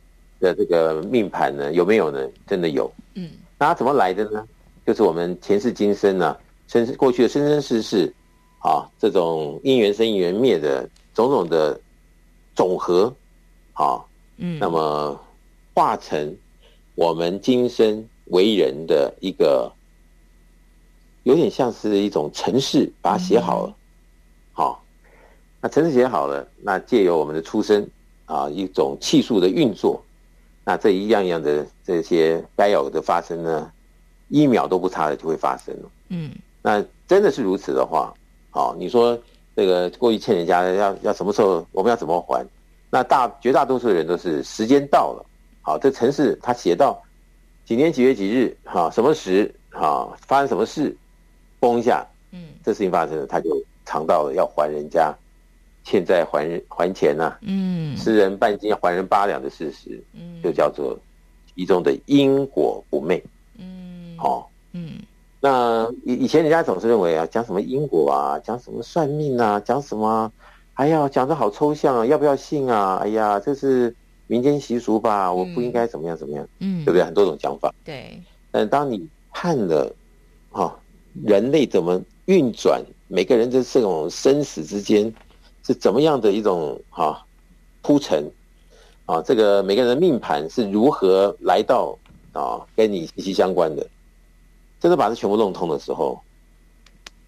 [0.41, 2.25] 的这个命盘呢，有没有呢？
[2.47, 4.41] 真的有，嗯，那它怎么来的呢？
[4.87, 6.37] 就是我们前世今生呢、啊，
[6.69, 8.13] 生过去的生生世世，
[8.59, 11.79] 啊，这种因缘生因缘灭的种种的
[12.55, 13.11] 总和，
[13.73, 13.99] 啊，
[14.37, 15.19] 嗯，那么
[15.73, 16.33] 化成
[16.93, 19.71] 我们今生为人的一个，
[21.23, 23.75] 有点像是一种程式，把它写好了，
[24.53, 25.09] 好、嗯，
[25.61, 27.89] 那程式写好了，那借由我们的出生
[28.25, 30.03] 啊，一种气数的运作。
[30.63, 33.71] 那这一样样的这些该有的发生呢，
[34.27, 35.89] 一秒都不差的就会发生了。
[36.09, 38.13] 嗯，那真的是如此的话，
[38.49, 39.17] 好，你说
[39.55, 42.45] 这个过去欠人家的要要什么时候我们要怎么还？
[42.89, 45.25] 那大绝大多数的人都是时间到了，
[45.61, 47.01] 好，这城市他写到
[47.65, 50.95] 几年几月几日，哈，什么时，哈，发生什么事，
[51.59, 53.49] 崩一下，嗯，这事情发生了，他就
[53.85, 55.13] 尝到了要还人家。
[55.85, 60.95] 欠债还还钱呐、啊，嗯，吃人半斤还人八两的事实，嗯，就叫做
[61.55, 63.23] 其中的因果不昧，
[63.57, 64.99] 嗯，好、哦，嗯，
[65.39, 70.31] 那以以前人家总是认为啊，讲什么因果啊，讲什么算命啊，讲什么，
[70.73, 72.99] 哎呀，讲的好抽象啊，要不要信啊？
[73.03, 73.95] 哎呀，这是
[74.27, 77.03] 民间习俗吧，我不应该怎么样怎么样，嗯，对不对？
[77.03, 78.21] 很多种讲法，对，
[78.51, 79.93] 但当你看了，
[80.51, 80.73] 哈、哦，
[81.23, 85.13] 人类怎么运转，每个人的这种生死之间。
[85.61, 87.23] 是怎么样的一种哈
[87.83, 88.25] 铺陈
[89.05, 89.21] 啊？
[89.21, 91.95] 这个每个人的命盘是如何来到
[92.31, 92.65] 啊？
[92.75, 93.85] 跟你息息相关的，
[94.79, 96.19] 真的把它全部弄通的时候，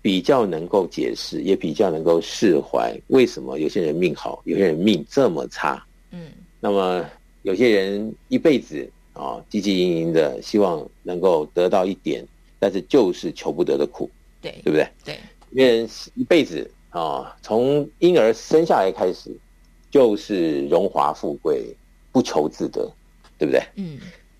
[0.01, 5.83] 比较能够解释，也比较能够释怀为什么有些人命好，有些人命这么差。
[6.11, 7.05] 嗯，那么
[7.43, 12.25] 有些人一辈子啊汲汲营营的，希望能够得到一点，
[12.59, 14.09] 但是就是求不得的苦。
[14.41, 14.87] 对，对不对？
[15.03, 15.19] 对，
[15.51, 16.69] 因为一辈子。
[16.91, 19.33] 啊、哦，从婴儿生下来开始，
[19.89, 21.73] 就是荣华富贵，
[22.11, 22.81] 不求自得，
[23.37, 23.63] 对不对？
[23.75, 23.97] 嗯，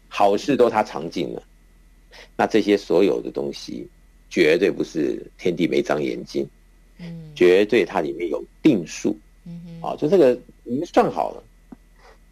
[0.10, 1.42] 好事都他尝尽了，
[2.36, 3.88] 那这些所有的东西，
[4.30, 6.48] 绝对不是天地没长眼睛，
[7.00, 10.34] 嗯，绝对它里面有定数，嗯哼，啊、哦，就这个
[10.66, 11.44] 已经算好了，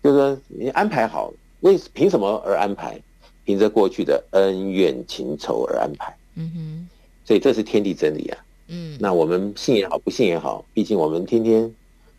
[0.04, 3.00] 就是说你安排好了，为凭什么而安排？
[3.46, 6.90] 凭着过去的恩怨情仇而安排，嗯哼，
[7.26, 8.38] 所以这是天地真理啊。
[8.68, 11.74] 嗯，那我们信也好，不信也好，毕竟我们天天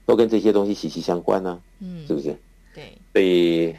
[0.04, 2.36] 都跟这些东西息息相关呢、啊，嗯，是不是？
[2.74, 3.72] 对，所以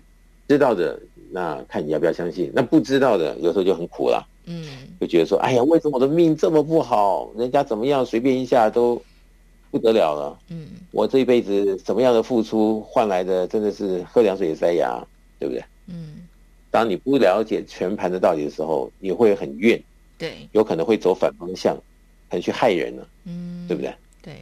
[0.48, 0.98] 知道的
[1.32, 4.66] 那看你要不要相信，那不知道的有时候就很苦了，嗯，
[5.00, 7.32] 就觉得说，哎呀，为什么我的命这么不好？
[7.38, 9.02] 人家怎么样，随便一下都
[9.70, 15.02] 不得了了，嗯，我这一辈子怎么样的付出换来的真的是喝凉水也塞牙，
[15.40, 15.64] 对不对？
[15.88, 16.28] 嗯，
[16.70, 19.82] 当你不了解全盘的道理的时候，你会很怨，
[20.18, 21.78] 对，有可能会走反方向。
[22.34, 23.94] 很去害人了，嗯，对不对？
[24.22, 24.34] 对，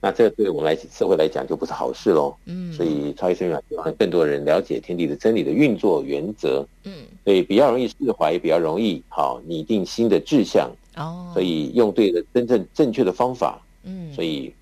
[0.00, 2.34] 那这个对我们来社会来讲就不是好事喽。
[2.46, 6.66] 嗯，所以超级生命码希望更多人了解天地的真理的运作原则。
[6.84, 6.92] 嗯，
[7.24, 10.70] 所以比较容易释怀，也比较容易好拟定新的志向。
[10.96, 13.60] 哦，所以用对了真正正确的方法。
[13.84, 14.52] 嗯，所以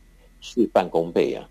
[0.41, 1.49] 事半功倍啊，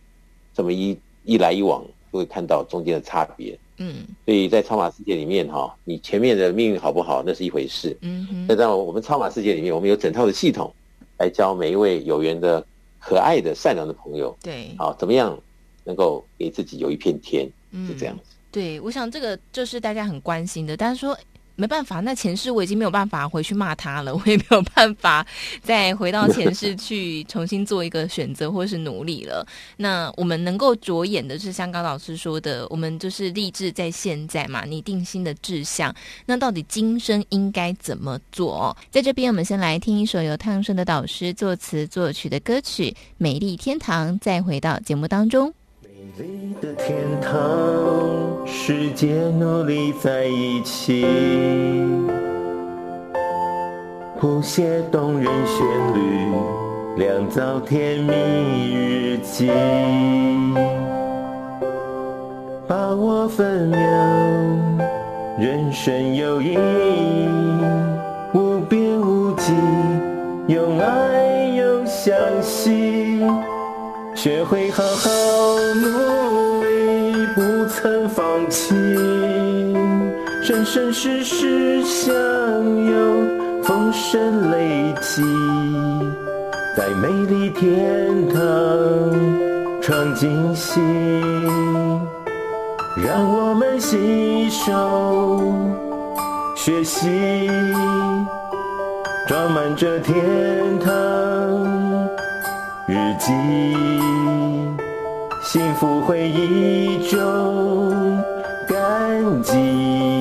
[0.54, 3.58] 这么一一来一往，就会看到中间的差别。
[3.78, 7.98] 嗯，所以在超马世界里面哈，你前面的命运好不好，那是一回事。
[8.02, 10.74] 嗯哼，那在我们超马世界里面，我们有整套的系统
[11.18, 12.66] 来教每一位有缘的、
[13.06, 14.36] 可爱的、善良的朋友。
[14.42, 15.40] 对，好，怎么样
[15.84, 17.48] 能够给自己有一片天？
[17.88, 18.24] 是这样子。
[18.30, 21.18] 嗯，对，我想这个就是大家很关心的，但是说。
[21.56, 25.26] 没办法，那前世我已经没有办法回去骂他了，我也没有办法
[25.62, 29.46] 再回到前世去重新做一个选择或是努力了。
[29.78, 35.96] 那我们能够着眼的是像高老师说的，我们就是立志在现在嘛，你定心的志向。
[36.26, 38.76] 那到底今生应该怎么做？
[38.92, 45.54] 在这边，我们先来听一首由太阳盛德导师作词作曲的歌曲《美丽天堂》，再回到节目当中。
[46.06, 49.08] 美丽的天堂，世界
[49.40, 51.04] 努力在一起，
[54.20, 56.28] 谱写动人旋律，
[56.96, 58.14] 酿造甜蜜
[58.72, 59.50] 日记，
[62.68, 63.80] 把握分秒，
[65.40, 67.28] 人生有意义，
[68.36, 69.54] 无边无际，
[70.50, 73.28] 用爱又相信。
[74.16, 75.10] 学会好好
[75.76, 78.74] 努力，不曾放弃，
[80.42, 85.22] 生生世世相拥，丰盛累积，
[86.76, 88.42] 在美丽天堂
[89.82, 90.80] 创惊喜，
[92.96, 95.54] 让我们携手
[96.56, 97.50] 学习，
[99.28, 101.65] 装满这天堂。
[102.88, 103.34] 日记，
[105.42, 107.92] 幸福回忆中
[108.68, 110.15] 感激。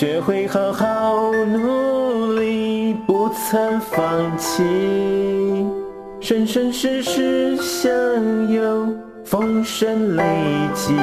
[0.00, 4.64] 学会好好努力，不曾放弃，
[6.22, 7.92] 生生世世相
[8.50, 8.96] 拥，
[9.26, 10.24] 丰盛累
[10.74, 10.96] 积，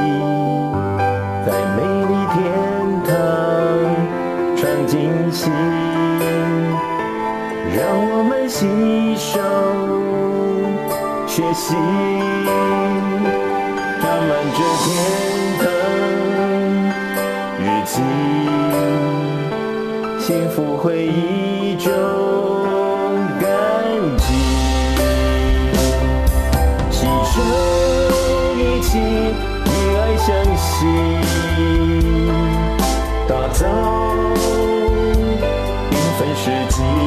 [1.45, 2.41] 在美丽天
[3.05, 3.13] 堂
[4.55, 5.51] 创惊喜。
[7.77, 8.65] 让我们携
[9.15, 9.39] 手
[11.27, 11.75] 学习。
[20.77, 21.91] 回一种
[23.41, 23.49] 感
[24.17, 24.25] 激，
[26.91, 26.97] 是
[27.33, 27.37] 这
[28.55, 29.67] 一起以
[29.97, 30.85] 爱相惜，
[33.27, 33.65] 打造
[35.89, 37.06] 缤纷世界。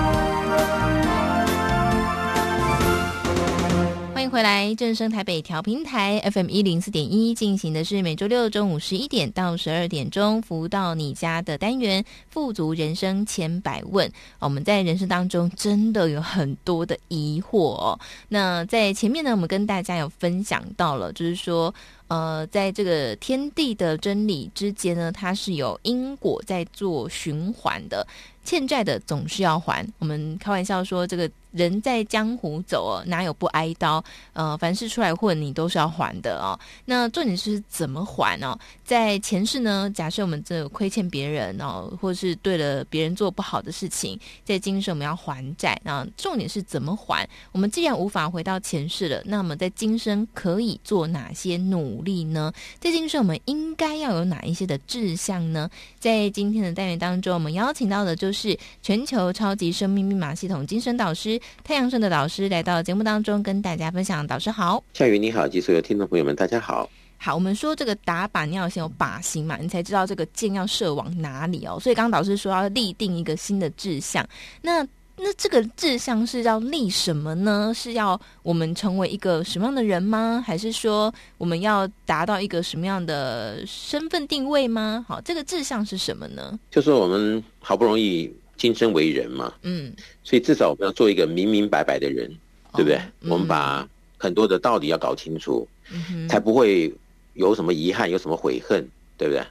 [4.31, 14.07] 回来，正声台北调频台 FM 一零四点一进行的是每周六中午十一点到十二点钟服务到你家的单元《富足人生千百问》。
[14.39, 17.99] 我们在人生当中真的有很多的疑惑哦。
[18.29, 21.75] 那在前面呢，我们跟大家有分享到了，就是说。
[22.07, 28.05] 呃，在这个天地的真理之间呢，它是有因果在做循环的。
[28.43, 29.87] 欠债的总是要还。
[29.97, 34.03] 我们开玩笑说，这个人在江湖走哦，哪有不挨刀？
[34.33, 36.59] 呃，凡是出来混，你都是要还的哦。
[36.85, 38.57] 那重点是怎么还哦？
[38.83, 45.79] 在前世呢，假设我们这亏欠别人哦，或是对了别人做不好的事情，在今生我们要还债。
[45.83, 47.27] 那重点是怎么还？
[47.51, 52.51] 我们既然无法回到前世了，那么在今生可以做哪些努力呢？
[52.79, 55.69] 在今生我们应该要有哪一些的志向呢？
[55.99, 58.57] 在今天的单元当中，我们邀请到的就是。
[58.81, 64.25] 全球超级生命密码系统精神导师太阳盛的导师来到节目当中跟大家分享。
[64.25, 66.89] 导师好，夏雨你好，及所有听众朋友们，大家好。
[67.17, 71.77] 好，我们说这个打靶你要先有靶心嘛，你才知道这个箭要射往哪里哦。
[71.79, 74.27] 所以刚刚导师说要立定一个新的志向，
[74.61, 74.83] 那
[75.17, 77.71] 那这个志向是要立什么呢？
[77.75, 80.43] 是要我们成为一个什么样的人吗？
[80.43, 85.05] 还是说我们要达到一个什么样的身份定位吗？
[85.07, 86.59] 好，这个志向是什么呢？
[86.71, 89.91] 就是我们好不容易今生为人嘛，嗯，
[90.23, 92.29] 所以至少我们要做一个明明白白的人，
[92.73, 93.01] 哦、对不对？
[93.21, 93.89] 嗯、我们把
[94.19, 96.93] 很多的道理要搞清楚，嗯、才不会
[97.33, 98.87] 有什么遗憾，有什么悔恨，
[99.17, 99.43] 对不对？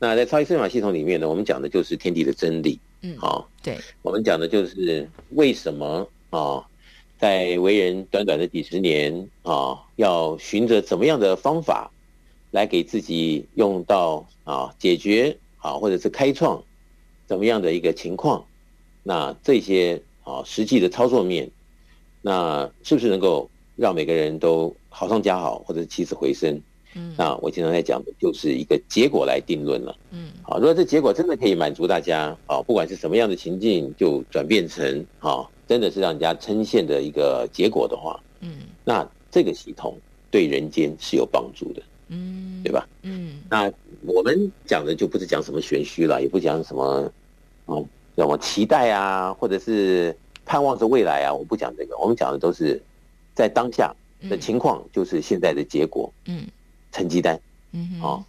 [0.00, 2.80] 那在超级生法系统里面呢，我们讲的就是天地的真理。
[3.02, 6.66] 嗯，好，对，我们讲的就是为什么啊，
[7.20, 11.88] 在为人短短的几十年啊，要循着怎么样的方法
[12.50, 16.60] 来给自己用到啊解决啊，或者是开创
[17.30, 18.44] 怎么样的一个情况？
[19.04, 21.48] 那这些啊实际的操作面，
[22.20, 26.60] 那是不是能够让每个人都好上加好，或者起死回生？
[26.96, 29.96] 嗯，那我经常在讲的就是一个结果来定论了。
[30.10, 39.96] 嗯，好，如果这结果真的可以满足大家，啊，不管是什么样的情境，就转变成啊，真的是让人家称羡的一个结果的话，嗯，那这个系统
[40.32, 42.88] 对人间是有帮助的，嗯，对吧？
[43.02, 43.72] 嗯，那
[44.04, 47.12] 我们讲的就不是讲什么玄虚了，也不讲什么，
[47.70, 50.14] 嗯，什么期待啊，或者是
[50.44, 52.82] 盼望着未来啊，我不讲这个，我们讲的都是
[53.34, 53.94] 在当下
[54.28, 56.46] 的情况，就是现在的结果，嗯。
[56.92, 57.40] 成绩单，
[57.70, 58.24] 嗯哼，啊，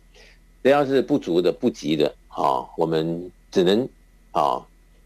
[0.62, 3.90] 只要是不足的、不及的，啊，我们只能
[4.30, 4.62] 啊，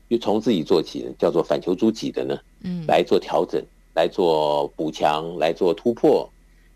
[0.09, 3.63] 就从自己做起，叫做反求诸己的呢，嗯，来做调整，
[3.93, 6.29] 来做补强，来做突破，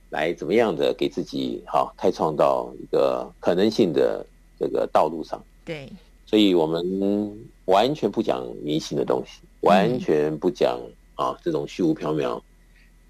[0.10, 4.26] 来怎么样的给自己好开创到一个可能性的
[4.58, 5.44] 这个道路上。
[5.66, 5.92] 对，
[6.30, 6.84] 所以我们
[7.66, 10.80] 完全不讲迷信的东西，完全不讲
[11.16, 12.40] 啊这种虚无缥缈、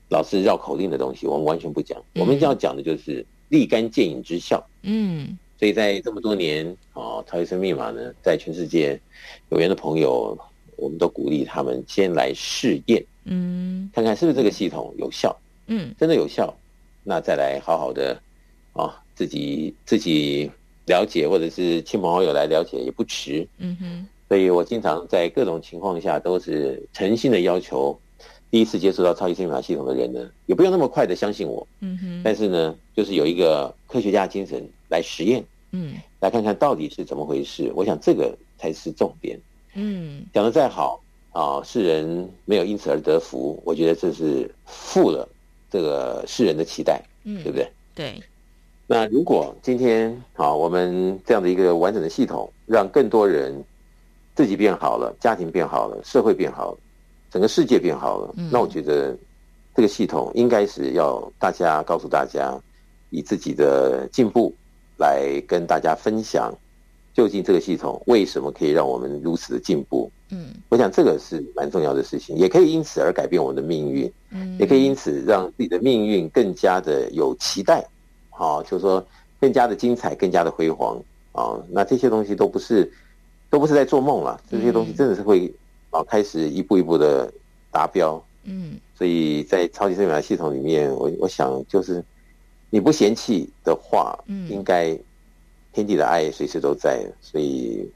[0.07, 2.01] 老是绕口令的东西，我们完全不讲。
[2.15, 3.25] 我们要讲的就是。
[3.49, 6.63] 立竿见影之效，嗯，所以在这么多年
[6.93, 8.89] 啊，超级生命密码呢，在全世界
[9.49, 10.37] 有缘的朋友，
[10.75, 16.55] 我们都鼓励他们先来试验，嗯，看看是不是这个系统有效，嗯，真的有效，
[17.03, 18.21] 那再来好好的
[18.73, 20.51] 啊，自己自己
[20.89, 27.97] 了解，或者是亲朋好友来了解也不迟，嗯哼，所以我经常在各种情况下都是诚心的要求。
[28.51, 37.71] 第一次接触到超级生命密码系统的人呢，也不用那么快的相信我，嗯哼，但是呢，就是有一个科学家精神来实验，嗯，来看看到底是怎么回事。
[37.75, 39.39] 我想这个才是重点，
[39.75, 40.99] 嗯，讲的再好
[41.31, 45.29] 啊，世人没有因此而得福，我觉得这是负了
[45.69, 47.69] 这个世人的期待，嗯，对不对？
[47.93, 48.19] 对。
[48.91, 53.63] 那如果今天啊，我们这样的一个完整的系统，让更多人
[54.33, 56.77] 自己变好了，家庭变好了，社会变好了。
[57.29, 59.15] 整个世界变好了，那我觉得
[59.75, 62.59] 这个系统应该是要大家告诉大家，
[63.11, 64.51] 以自己的进步
[64.97, 66.51] 来跟大家分享，
[67.13, 70.11] 究竟这个系统为什么可以让我们如此的进步？
[70.31, 77.87] 嗯，我想这个是蛮重要的事情，也可以因此而改变我们的命运，嗯，也可以因此让自己的命运更加的有期待，
[78.39, 79.05] 好，就是说
[79.41, 80.97] 更加的精彩，更加的辉煌
[81.33, 81.59] 啊！
[81.69, 82.89] 那这些东西都不是
[83.49, 85.53] 都不是在做梦了，这些东西真的是会。
[85.91, 87.33] 啊，开始一步一步的
[87.71, 92.05] 达标，嗯，所以在超级生命系统里面，我我想就是
[92.69, 94.95] 你不嫌弃的话，嗯，应该
[95.73, 97.91] 天地的爱随时都在，所以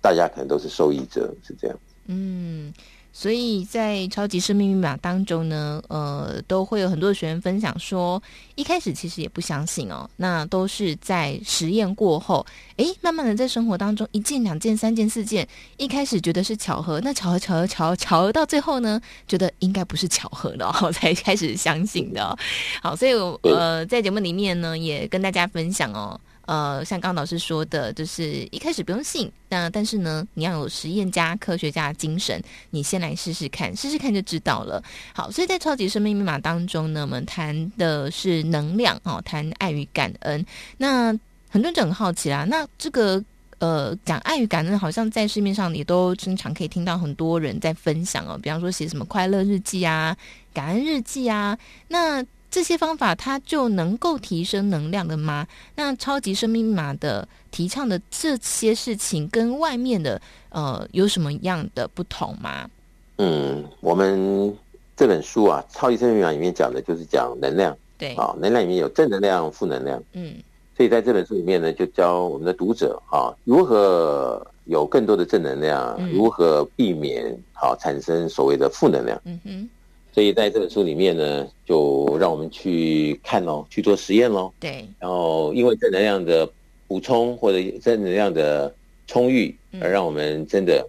[0.00, 1.76] 大家可能都是受益者，是这样，
[2.06, 2.72] 嗯。
[3.12, 8.20] 所以在超级生命密码当中呢，呃，都会有很多的学员分享说，
[8.54, 12.44] 一开始其实也不相信哦，那都是在实验过后，
[12.76, 15.46] 诶，慢慢的在生活当中一件、两件、三件、四件，
[15.76, 22.36] 一开始觉得是巧合，那巧合、巧合、巧合、巧合到最后呢，觉得应该不是巧合的哦， 才开始相信的哦。
[22.82, 26.18] 好，所以呃，在节目里面呢，也跟大家分享哦。
[26.46, 34.82] 呃，像刚老师说的，就是一开始不用信，那但是呢，你要有实验家、科学家精神，你先来试试看，试试看就知道了。
[35.14, 40.44] 好，所以在超级生命密码当中呢，我们谈的是能量哦，谈爱与感恩。
[40.76, 41.16] 那
[41.48, 43.22] 很多人就很好奇啦，那这个
[43.58, 50.16] 呃，讲爱与感恩，好像在市面上也都经常可以听到很多人在分享哦，比方说写什么快乐日记啊、
[50.52, 51.56] 感恩日记啊，
[51.88, 52.24] 那。
[52.52, 55.46] 这些方法它就能够提升能量的吗？
[55.74, 62.68] 那超级生命密码的提倡的这些事情跟外面的呃有什么样的不同吗？
[63.16, 64.54] 嗯，我们
[64.94, 70.34] 这本书啊，超级生命密码里面讲的就是讲能量，对啊，能量里面有正能量、负能量，嗯，
[70.76, 79.70] 所以在这本书里面呢，就教我们的读者啊，如何有更多的正能量，嗯、如何避免好、啊、产生所谓的负能量，嗯哼。
[80.12, 84.52] 所以在这本书里面呢，就让我们去看喽，去做实验喽。
[84.60, 84.86] 对。
[84.98, 86.48] 然后因为正能量的
[86.86, 88.74] 补充或者正能量的
[89.06, 90.86] 充裕，而让我们真的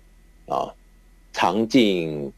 [0.48, 0.68] 啊
[1.32, 2.32] 尝尽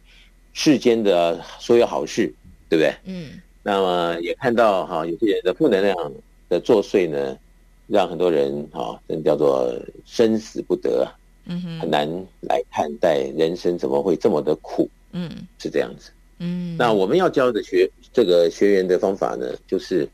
[0.53, 2.33] 世间的所有好事，
[2.69, 2.93] 对不对？
[3.05, 3.41] 嗯。
[3.63, 5.97] 那么也看到哈，有些人的负能量
[6.49, 7.36] 的作祟呢，
[7.88, 9.75] 让很多人哈，真叫做
[10.05, 11.11] 生死不得，
[11.45, 12.07] 嗯哼，很难
[12.41, 16.75] 来看待人生怎么会这么的苦，嗯，是这样子，嗯。
[16.77, 20.07] 那我们要教的学这个学员的方法呢，就是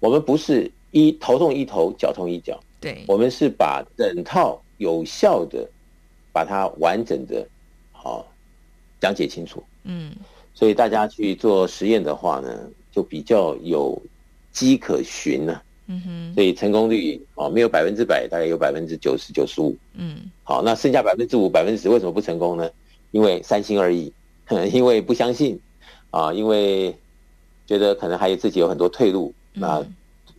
[0.00, 5.68] 我们不是一头痛一头，脚痛一脚，对，我们是把整套有效的，
[6.32, 7.46] 把它完整的，
[7.92, 8.26] 好
[9.00, 10.12] 讲解清楚，嗯。
[10.56, 14.00] 所以大家去做实验的话呢，就比较有
[14.52, 22.70] 迹可循了，嗯哼，所以成功率哦没有百分之百，大概有百分之九十九十五，嗯，好，那剩下百分之五、百分之十为什么不成功呢？
[23.10, 24.12] 因为三心二意，
[24.72, 25.58] 因为不相信，
[26.10, 26.94] 啊，因为
[27.66, 29.84] 觉得可能还有自己有很多退路，那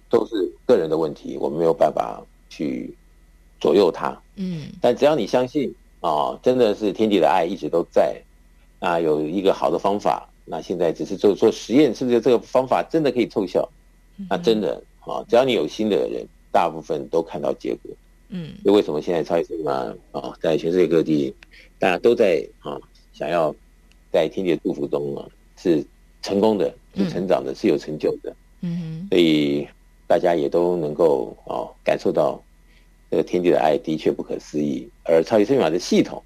[0.09, 2.93] 都是个人的问题，我们没有办法去
[3.59, 8.21] 左右他，嗯，但只要你相信啊，真的是天地的爱一直都在，
[8.79, 10.29] 啊，有一个好的方法。
[10.47, 13.67] 那现在只是做做实验，是不是这个方法真的可以奏效？
[14.29, 17.91] 那真的啊，只要你有心的人，大部分都看到结果。
[18.29, 19.73] 嗯，所以为什么现在超级生命密码
[20.11, 21.33] 啊，在全世界各地，
[21.79, 22.77] 大家都在啊，
[23.11, 23.53] 想要
[24.15, 25.85] 在天地的祝福中啊，是
[26.21, 28.33] 成功的，是成长的，是有成就的。
[28.61, 29.67] 嗯，所以
[30.07, 32.41] 大家也都能够哦，感受到
[33.11, 36.23] 这个天地的爱的确不可思议，而超级生命法的系统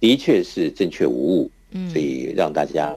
[0.00, 1.50] 的确是正确无误。
[1.72, 2.96] 嗯，所以让大家。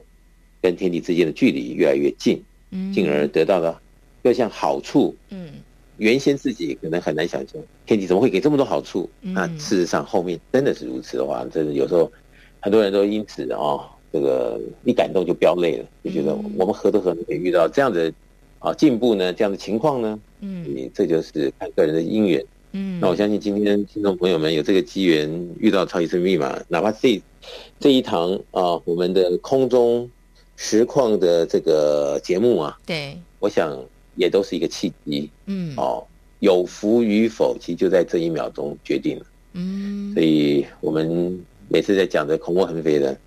[0.62, 2.38] 跟天地之间的距离越来越近，
[2.70, 3.80] 嗯，进而得到了
[4.22, 5.54] 各项好处，嗯，
[5.96, 9.08] 原先自己可能很难想象，天地怎么会给这么多好处？
[9.22, 12.12] 嗯，那事实上后面真的是如此的话，真的有时候
[12.60, 18.12] 很多人都因此哦，这个一感动就飙泪了，就觉得我们何德何能可以遇到这样的
[18.58, 19.32] 啊进步呢？
[19.32, 20.18] 这样的情况呢？
[20.40, 22.44] 嗯，这就是看个人的因缘。
[22.72, 27.20] 嗯，那我相信今天听众朋友们有这个机缘遇到超级生命密码，哪怕这
[27.78, 30.08] 这一堂啊，我们的空中。
[30.62, 33.82] 实况的这个节目啊，对，我想
[34.14, 36.06] 也都是一个契机，嗯，哦，
[36.40, 43.18] 有福与否，其实就在这一秒钟决定了，嗯，所以我们每次在讲的口沫横飞的，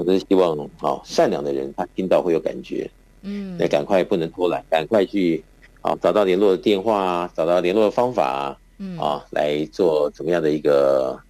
[0.00, 2.90] 我都是希望，哦，善良的人他听到会有感觉，
[3.20, 5.44] 嗯，那赶快不能偷懒，赶快去，
[5.82, 11.20] 啊，找到联络的电话啊，找到联络的方法啊，嗯，啊，来做怎么样的一个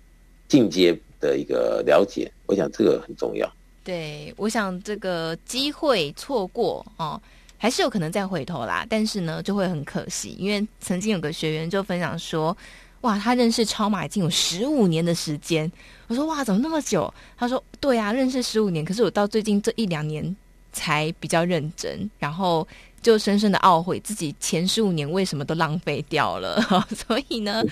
[0.47, 3.51] 进阶的一个了解，我想这个很重要。
[3.83, 7.21] 对，我想这个机会错过哦，
[7.59, 8.87] 还是有可能再回头啦。
[8.89, 12.57] 但是呢，就会很可惜，因为曾经有个学员就分享说，
[13.03, 15.71] 哇，他认识超马已经有十五年的时间。
[16.09, 17.13] 我说，哇，怎么那么久？
[17.37, 20.37] 他说，对啊，认识十五年，可是我到最近这一两年
[20.73, 22.67] 才比较认真，然后。
[23.03, 26.61] 就深深的懊悔自己前十五年为什么都浪费掉了，
[26.95, 27.63] 所以呢，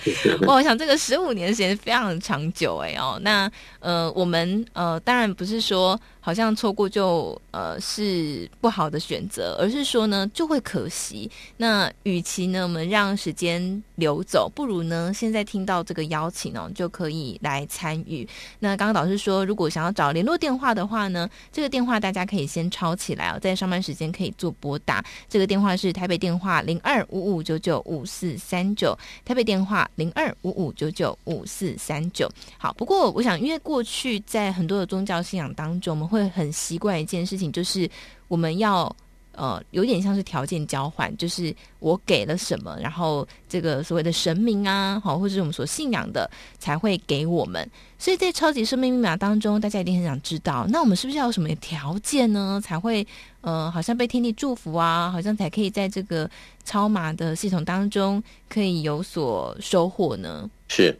[0.47, 3.47] 我想这个十五年的时间非常的长久哎哦，那
[3.79, 11.29] 呃我们呃当然不是说好像错过就呃是不好的选择，而是说呢就会可惜。
[11.57, 18.27] 那与其呢我们让时间流走，不如呢现在听到这个邀请哦就可以来参与。
[18.59, 25.03] 那刚刚导师说，如果想要找联络电话的话呢，这个电话大家可以先抄起来哦，在上班时间可以做拨打。
[25.27, 32.29] 这个电话是台北电话零二五五九九五四三九，台北电话零二五五九九五四三九。
[32.57, 37.89] 好，不过我想，因为过去在很多的宗教信仰当中，我们会很习惯一件事情，就是
[38.27, 38.93] 我们要。
[39.33, 47.65] 呃，有点像是条件交换，就是我给了什么，然后这个所谓的神明啊，好，或者是我们所信仰的，才会给我们。
[47.97, 53.05] 所以在超级生命密码当中，大家一定很想知道，那我们是不是要有什么条件呢，才会
[53.39, 56.29] 呃，好像被天地祝福啊，好像才可以在这个
[56.65, 60.49] 超码的系统当中可以有所收获呢？
[60.67, 60.99] 是，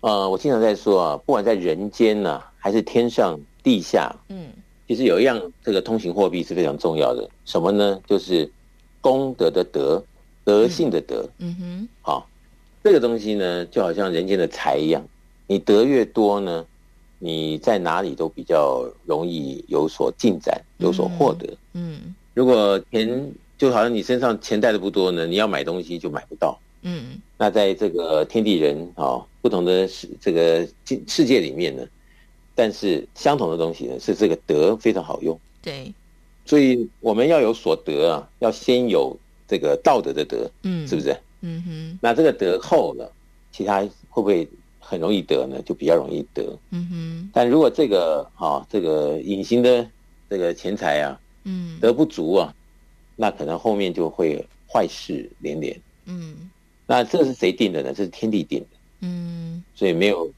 [0.00, 4.48] 呃，我经常在说啊，不管在人间呢、啊，还是天上地下，嗯。
[4.88, 8.00] 其实有一样，这个通行货币是非常重要的，什么呢？
[8.06, 8.48] 就是
[9.00, 10.02] 功德的德，
[10.44, 11.28] 德性的德。
[11.38, 12.28] 嗯哼，好，
[12.84, 15.04] 这个东西呢，就好像人间的财一样，
[15.48, 16.64] 你得越多呢，
[17.18, 21.52] 你在哪里都比较容易有所进展，有所获得。
[21.72, 26.56] 嗯，如果钱就好像你身上钱带的不多呢，你要买东西就买不到。
[26.82, 30.64] 嗯，那在这个天地人啊，不同的世这个
[31.08, 31.82] 世界里面呢。
[32.56, 35.38] 但是相同的东西呢，是这个德非常好用。
[35.60, 35.92] 对，
[36.46, 39.14] 所以我们要有所得啊，要先有
[39.46, 41.14] 这个道德的德，嗯，是不是？
[41.42, 41.98] 嗯哼。
[42.00, 43.12] 那这个德厚了，
[43.52, 44.48] 其他会不会
[44.80, 45.60] 很容易得呢？
[45.66, 46.58] 就比较容易得。
[46.70, 47.30] 嗯哼。
[47.34, 49.86] 但如果这个啊，这个隐形的
[50.30, 52.54] 这个钱财啊，嗯，得不足啊，
[53.16, 55.78] 那可能后面就会坏事连连。
[56.06, 56.50] 嗯。
[56.86, 57.92] 那这是谁定的呢？
[57.92, 58.66] 这是天地定的。
[59.00, 59.62] 嗯。
[59.74, 60.32] 所以没有。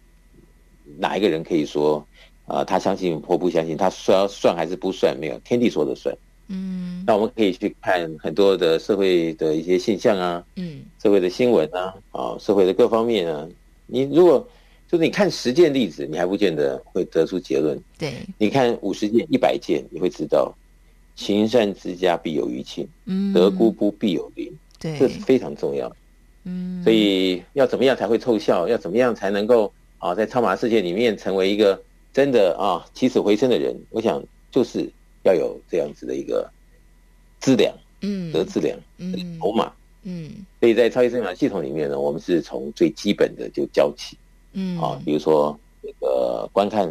[0.96, 1.98] 哪一个人可以说，
[2.46, 6.16] 啊、呃，他相信或不相信，他说要算还是不算，没有天地说的算。
[6.48, 13.46] 嗯，那我们可以去看很多的社会的一些现象啊，嗯，社会的新闻啊，啊，社会的各方面啊，
[13.86, 14.48] 你如果
[14.90, 17.78] 就是你看十件例子，你还不见得会得出结论。
[17.98, 20.50] 对，你看五十件、一百件，你会知道，
[21.16, 25.94] 行善之家必有余庆，嗯，德姑姑必有邻，对，这是非常重要。
[26.44, 28.66] 嗯，所以要怎么样才会凑效？
[28.66, 31.82] 要怎么样才能够啊，在超马世界里面成为一个
[32.12, 33.76] 真的啊起死回生的人？
[33.90, 34.90] 我想就是。
[35.24, 36.48] 要有这样子的一个
[37.40, 39.70] 质量，嗯，得质量，嗯，筹码，
[40.04, 40.30] 嗯，
[40.60, 44.16] 所以在超级生长系统里面呢，我们是从最基本的就教起，
[44.52, 46.88] 嗯，啊，比如说那个观看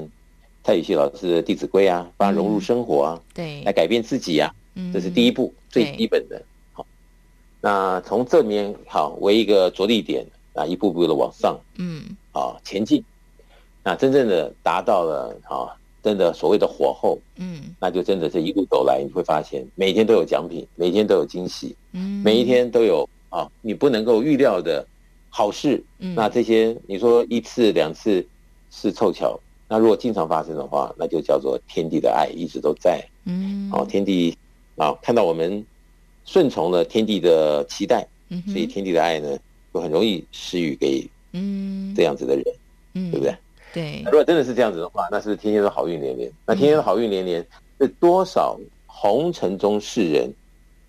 [0.62, 6.40] 蔡宇旭老师的《弟子规》啊，把它融入生活啊，对，来改变自己啊，嗯，这是第一步，最基本的，
[6.74, 6.86] 好，
[7.62, 10.24] 那从这面好为一个着力点
[10.58, 12.04] 啊，一步步的往上，嗯，
[12.34, 13.02] 啊，前进，
[13.84, 15.72] 那真正的达到了啊。
[16.04, 24.88] 真的所谓的火候，嗯，那就真的是一路走来，你会发现每天都有奖品，每天都有惊喜，嗯，每一天都有啊，你不能够预料的
[25.30, 28.26] 好事，嗯，那这些你说一次两次
[28.72, 29.38] 是凑巧，
[29.68, 34.38] 那如果经常发生的话，那就叫做天地的爱一直都在，嗯，哦，天地
[34.78, 35.66] 啊，看到我们
[36.24, 39.38] 顺从了天地的期待，嗯，所以天地的爱呢，
[39.78, 42.44] 就很容易施予给嗯这样子的人，
[42.96, 43.36] 嗯，对不对？
[43.74, 46.32] 对，如果真的是这样子的话，那是不是天天都好运连连？
[46.46, 47.46] 那天天都好运连连，
[47.80, 48.58] 是多少
[48.88, 50.34] 红尘中世人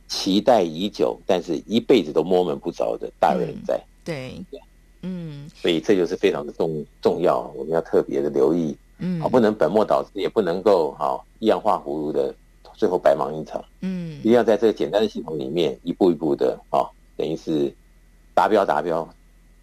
[0.07, 3.77] 期待已久，但是一辈子都摸门不着的大人在？
[3.77, 4.61] 嗯、对，
[5.03, 12.35] 嗯，所以这就是非常的重重要，我们要特别的留意，嗯，好，不能本末倒置，也不能够好一样画葫芦的，
[12.75, 17.71] 最后白忙一场，嗯，一定要在这个简单的系统里面一步一步的，啊，等于是
[18.39, 19.09] 达标达标。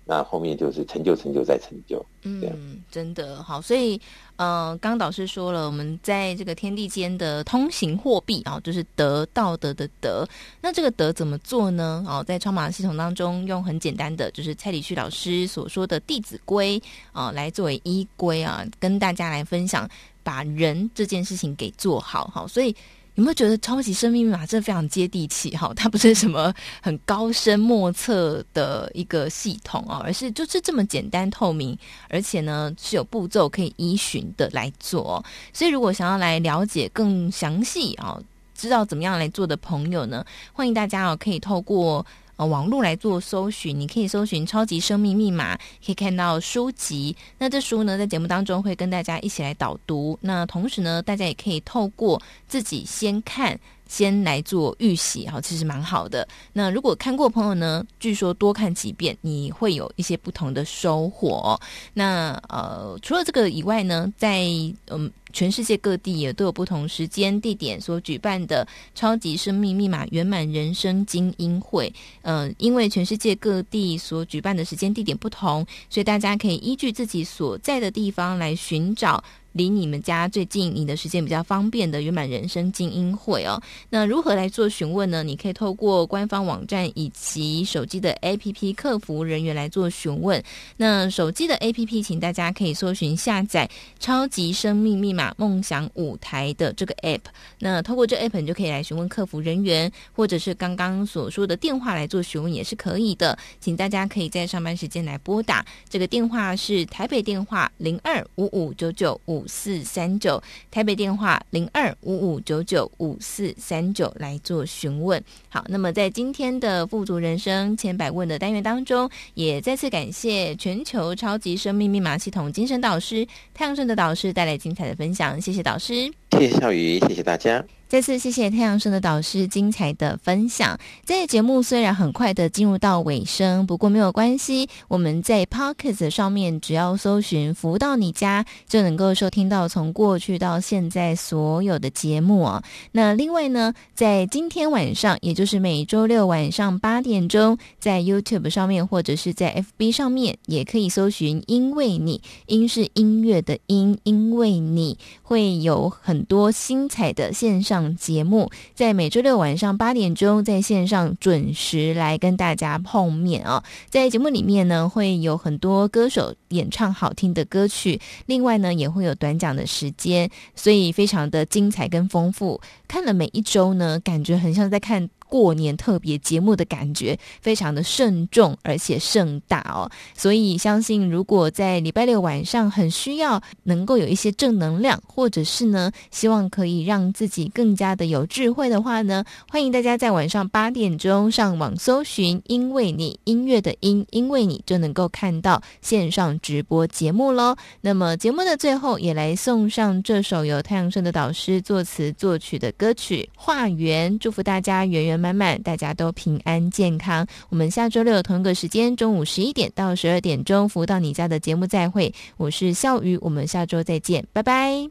[0.08, 2.06] 那后面就是成就，成就再成就。
[2.22, 3.60] 嗯，真的好。
[3.60, 4.00] 所以，
[4.36, 10.28] 呃，刚导师说了，我们在这个天地间的通行货币啊，就是德，道德的德。
[10.62, 12.06] 那这个德怎么做呢？
[12.08, 16.80] 哦，在超马系统当中，用很简单的，就是蔡礼旭老师所说的《弟子规》
[17.12, 19.90] 啊，来作为依规啊，跟大家来分享，
[20.22, 22.30] 把人这件事情给做好。
[22.32, 22.76] 好，所以。
[23.16, 25.49] 有没有觉得超级生命密码真的非常接地气？
[25.51, 31.78] 哈，它不是什么很高深莫测的一个系统啊， 而是就是这么简单透明，
[32.09, 35.24] 而且呢是有步骤可以依循的来做。
[35.53, 38.20] 所以如果想要来了解更详细啊，
[38.53, 42.05] 知道怎么样来做的朋友呢，欢迎大家哦，可以透过。
[42.38, 45.56] 呃，网络来做搜寻，你可以搜寻《超级生命密码》，
[45.86, 47.16] 可以看到书籍。
[47.38, 50.18] 那这书呢，在节目当中会跟大家一起来导读。
[50.22, 53.60] 那同时呢，大家也可以透过自己先看。
[53.88, 56.28] 先来做预习哈，其实蛮好的。
[56.52, 61.56] 那如果看过朋友呢，据说多看几遍，你会有一些不同的收获。
[61.94, 64.48] 那呃，除了这个以外呢，在
[64.88, 68.66] 嗯全世界各地也都有不同时间地点所举办的
[68.96, 71.94] 超级生命密码圆满人生精英会。
[72.22, 79.22] 嗯、呃，因为全世界各地所举办的时间地点不同，所以大家可以依据自己所在的地方来寻找。
[79.56, 83.58] 离你们家最近、你的时间比较方便的圆满人生精英会哦，
[83.90, 85.24] 那如何来做询问呢？
[85.24, 90.44] 你可以透过官方网站以及手机的 APP 客服人员来做询问。
[90.76, 97.22] 那手机的 APP，请大家可以搜寻下载“超级生命密码梦想舞台”的这个 App。
[97.60, 103.38] 那透过这 App，你就可以来询问客服人员，或者是刚刚所说的电话来做询问也是可以的。
[103.60, 109.46] 请大家可以在上班时间来拨打这个电话，是台北电话零二五五九九五。
[109.48, 115.24] 四三九，台北电话零二五五九九五四三九来做询问。
[115.50, 127.63] 好，那么在今天的富足人生千百问的单元当中，也再次感谢全球超级生命密码系统精神导师太阳盛德导师带来精彩的分享，谢谢导师，谢谢小雨，谢谢大家。
[127.96, 130.78] 再次谢谢太阳盛德导师精彩的分享。
[131.06, 134.68] 这节目虽然很快的进入到尾声，不过没有关系。
[134.89, 142.62] 我们在 Podcast 上面只要搜寻“福到你家”，就能够收听到从过去到现在所有的节目哦。
[142.91, 157.85] 那另外呢，在今天晚上，也就是每周六晚上八点钟，在 YouTube 上面或者是在 FB 上面，也可以搜寻“因为你”，音是音乐的音，因为你会有很多精彩的线上。
[157.98, 163.62] 节目在每周六晚上八点钟在线上准时来跟大家碰面啊！
[163.90, 172.62] 在节目里面呢，会有很多歌手演唱好听的歌曲，另外呢，也会有短讲的时间，所以非常的精彩跟丰富。
[172.88, 179.90] 看了每一周呢，感觉很像在看过年特别节目的感觉，非常的慎重而且盛大哦。
[180.16, 197.56] 所以相信，如果在礼拜六晚上很需要能够有一些正能量，或者是呢，希望可以让自己更加的有智慧的话呢，欢迎大家在晚上八点钟上网搜寻“因为你”音乐的音，因为你就能够看到线上直播节目喽。
[197.82, 207.26] 那么节目的最后，也来送上这首由太阳盛德导师作词作曲的歌曲《化缘》，祝福大家圆圆满满满，大家都平安健康。
[207.50, 212.14] 我们下周六同一个时间，中午十一点到十二点钟，服务到你家的节目再会。
[212.38, 214.88] 我是笑鱼，我们下周再见，拜拜。